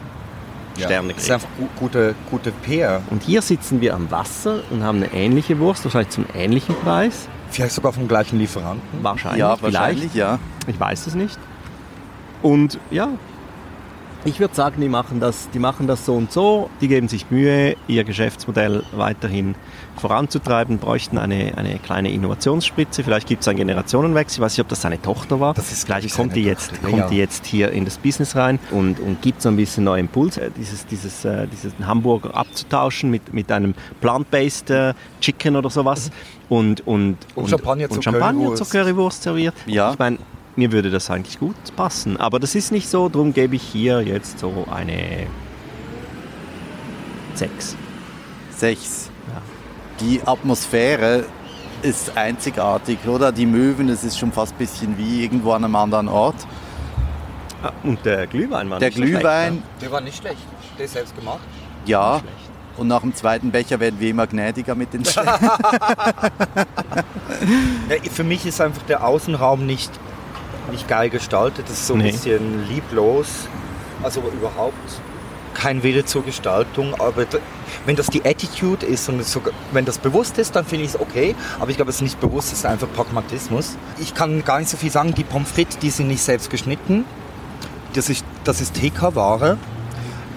[0.76, 3.02] Ja, Sterne Das ist einfach gu gute, gute PR.
[3.12, 7.28] Und hier sitzen wir am Wasser und haben eine ähnliche Wurst, wahrscheinlich zum ähnlichen Preis.
[7.52, 8.82] Vielleicht sogar vom gleichen Lieferanten.
[9.04, 9.74] Wahrscheinlich, ja, vielleicht.
[9.76, 10.40] wahrscheinlich, ja.
[10.66, 11.38] Ich weiß es nicht.
[12.42, 13.08] Und ja,
[14.26, 17.30] Ich würde sagen, die machen, das, die machen das so und so, die geben sich
[17.30, 19.56] Mühe, ihr Geschäftsmodell weiterhin
[19.98, 23.04] voranzutreiben, bräuchten eine, eine kleine Innovationsspritze.
[23.04, 24.38] Vielleicht gibt es einen Generationenwechsel.
[24.38, 25.54] Ich weiß nicht, ob das seine Tochter war.
[25.54, 27.10] Das ist Vielleicht kommt die, jetzt, Tochter, kommt ja.
[27.10, 30.38] die jetzt hier in das Business rein und, und gibt so ein bisschen neuen Impuls,
[30.38, 36.12] äh, dieses, dieses, äh, dieses Hamburger abzutauschen mit, mit einem plant-based äh, Chicken oder sowas.
[36.48, 38.58] Und, und, und, und Champagner, und Champagner Currywurst.
[38.58, 39.56] zur Currywurst serviert.
[39.66, 39.92] Ja.
[39.92, 40.18] Ich meine,
[40.56, 42.18] mir würde das eigentlich gut passen.
[42.18, 45.28] Aber das ist nicht so, darum gebe ich hier jetzt so eine
[47.36, 47.76] 6.
[48.52, 49.10] 6.
[49.28, 49.42] Ja.
[50.00, 51.26] Die Atmosphäre
[51.82, 53.32] ist einzigartig, oder?
[53.32, 56.48] Die Möwen, das ist schon fast ein bisschen wie irgendwo an einem anderen Ort.
[57.62, 59.54] Ah, und der Glühwein war der nicht Glühwein, schlecht.
[59.54, 59.62] Ne?
[59.82, 60.46] Der war nicht schlecht.
[60.78, 61.42] Der ist selbst gemacht.
[61.86, 62.22] Ja.
[62.78, 65.38] Und nach dem zweiten Becher werden wir immer gnädiger mit den ja,
[68.12, 69.92] Für mich ist einfach der Außenraum nicht
[70.72, 71.66] nicht geil gestaltet.
[71.68, 72.12] Das ist so ein nee.
[72.12, 73.28] bisschen lieblos.
[74.02, 75.02] Also überhaupt
[75.54, 76.94] kein Wille zur Gestaltung.
[76.96, 77.26] Aber
[77.86, 79.42] wenn das die Attitude ist und so,
[79.72, 81.36] wenn das bewusst ist, dann finde ich es okay.
[81.60, 83.78] Aber ich glaube, es ist nicht bewusst, es ist einfach Pragmatismus.
[84.00, 85.14] Ich kann gar nicht so viel sagen.
[85.14, 87.06] Die Pommes frites, die sind nicht selbst geschnitten.
[87.94, 89.58] Das ist, das ist TK-Ware.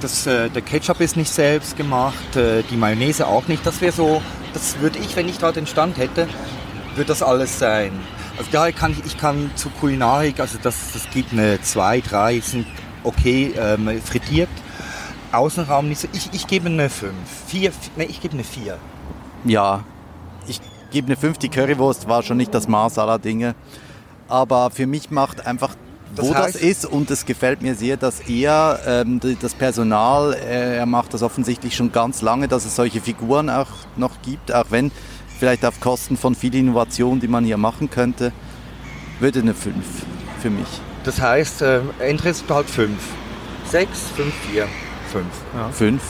[0.00, 3.66] Das, äh, der Ketchup ist nicht selbst gemacht, äh, die Mayonnaise auch nicht.
[3.66, 4.20] Das wäre so,
[4.52, 6.28] das würde ich, wenn ich da den Stand hätte,
[6.94, 7.92] würde das alles sein.
[8.38, 12.40] Also daher kann ich, ich kann zu Kulinarik, also das, das gibt eine 2, 3,
[12.40, 12.66] sind
[13.02, 14.48] okay ähm, frittiert.
[15.32, 16.08] Außenraum nicht so.
[16.12, 17.12] Ich, ich gebe eine 5.
[17.46, 18.78] 4, ne, ich gebe eine 4.
[19.44, 19.84] Ja,
[20.46, 20.60] ich
[20.90, 21.38] gebe eine 5.
[21.38, 23.54] Die Currywurst war schon nicht das Maß aller Dinge.
[24.28, 25.74] Aber für mich macht einfach
[26.14, 30.34] wo das, heißt, das ist und es gefällt mir sehr, dass er, ähm, das Personal,
[30.34, 34.52] äh, er macht das offensichtlich schon ganz lange, dass es solche Figuren auch noch gibt,
[34.52, 34.92] auch wenn
[35.38, 38.32] vielleicht auf Kosten von viel Innovation, die man hier machen könnte,
[39.20, 39.76] würde eine 5
[40.40, 40.66] für mich.
[41.04, 42.92] Das heißt, äh, Endresultat 5.
[43.70, 44.68] 6, 5, 4,
[45.12, 45.24] 5.
[45.72, 46.02] 5.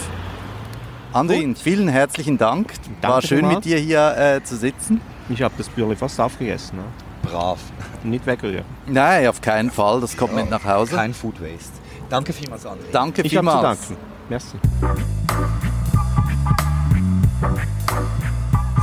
[1.12, 2.74] Andrin, vielen herzlichen Dank.
[3.00, 5.00] Danke War schön mit dir hier äh, zu sitzen.
[5.28, 6.78] Ich habe das Bürli fast aufgegessen.
[6.78, 6.84] Ne?
[7.22, 7.58] Brav.
[8.04, 8.64] Nicht wegrühren.
[8.86, 10.00] Nein, auf keinen Fall.
[10.00, 10.94] Das kommt ja, mit nach Hause.
[10.94, 11.72] Kein Food Waste.
[12.08, 12.90] Danke vielmals, André.
[12.92, 13.80] Danke ich vielmals.
[13.80, 14.06] Ich zu danken.
[14.28, 14.56] Merci.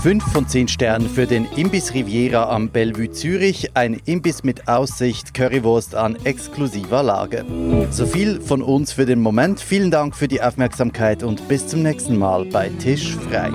[0.01, 5.33] 5 von 10 Sternen für den Imbiss Riviera am Bellevue Zürich, ein Imbiss mit Aussicht,
[5.33, 7.45] Currywurst an exklusiver Lage.
[7.91, 9.59] So viel von uns für den Moment.
[9.59, 13.51] Vielen Dank für die Aufmerksamkeit und bis zum nächsten Mal bei Tisch frei.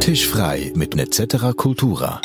[0.00, 2.20] Tisch frei mit Netzetera Cultura.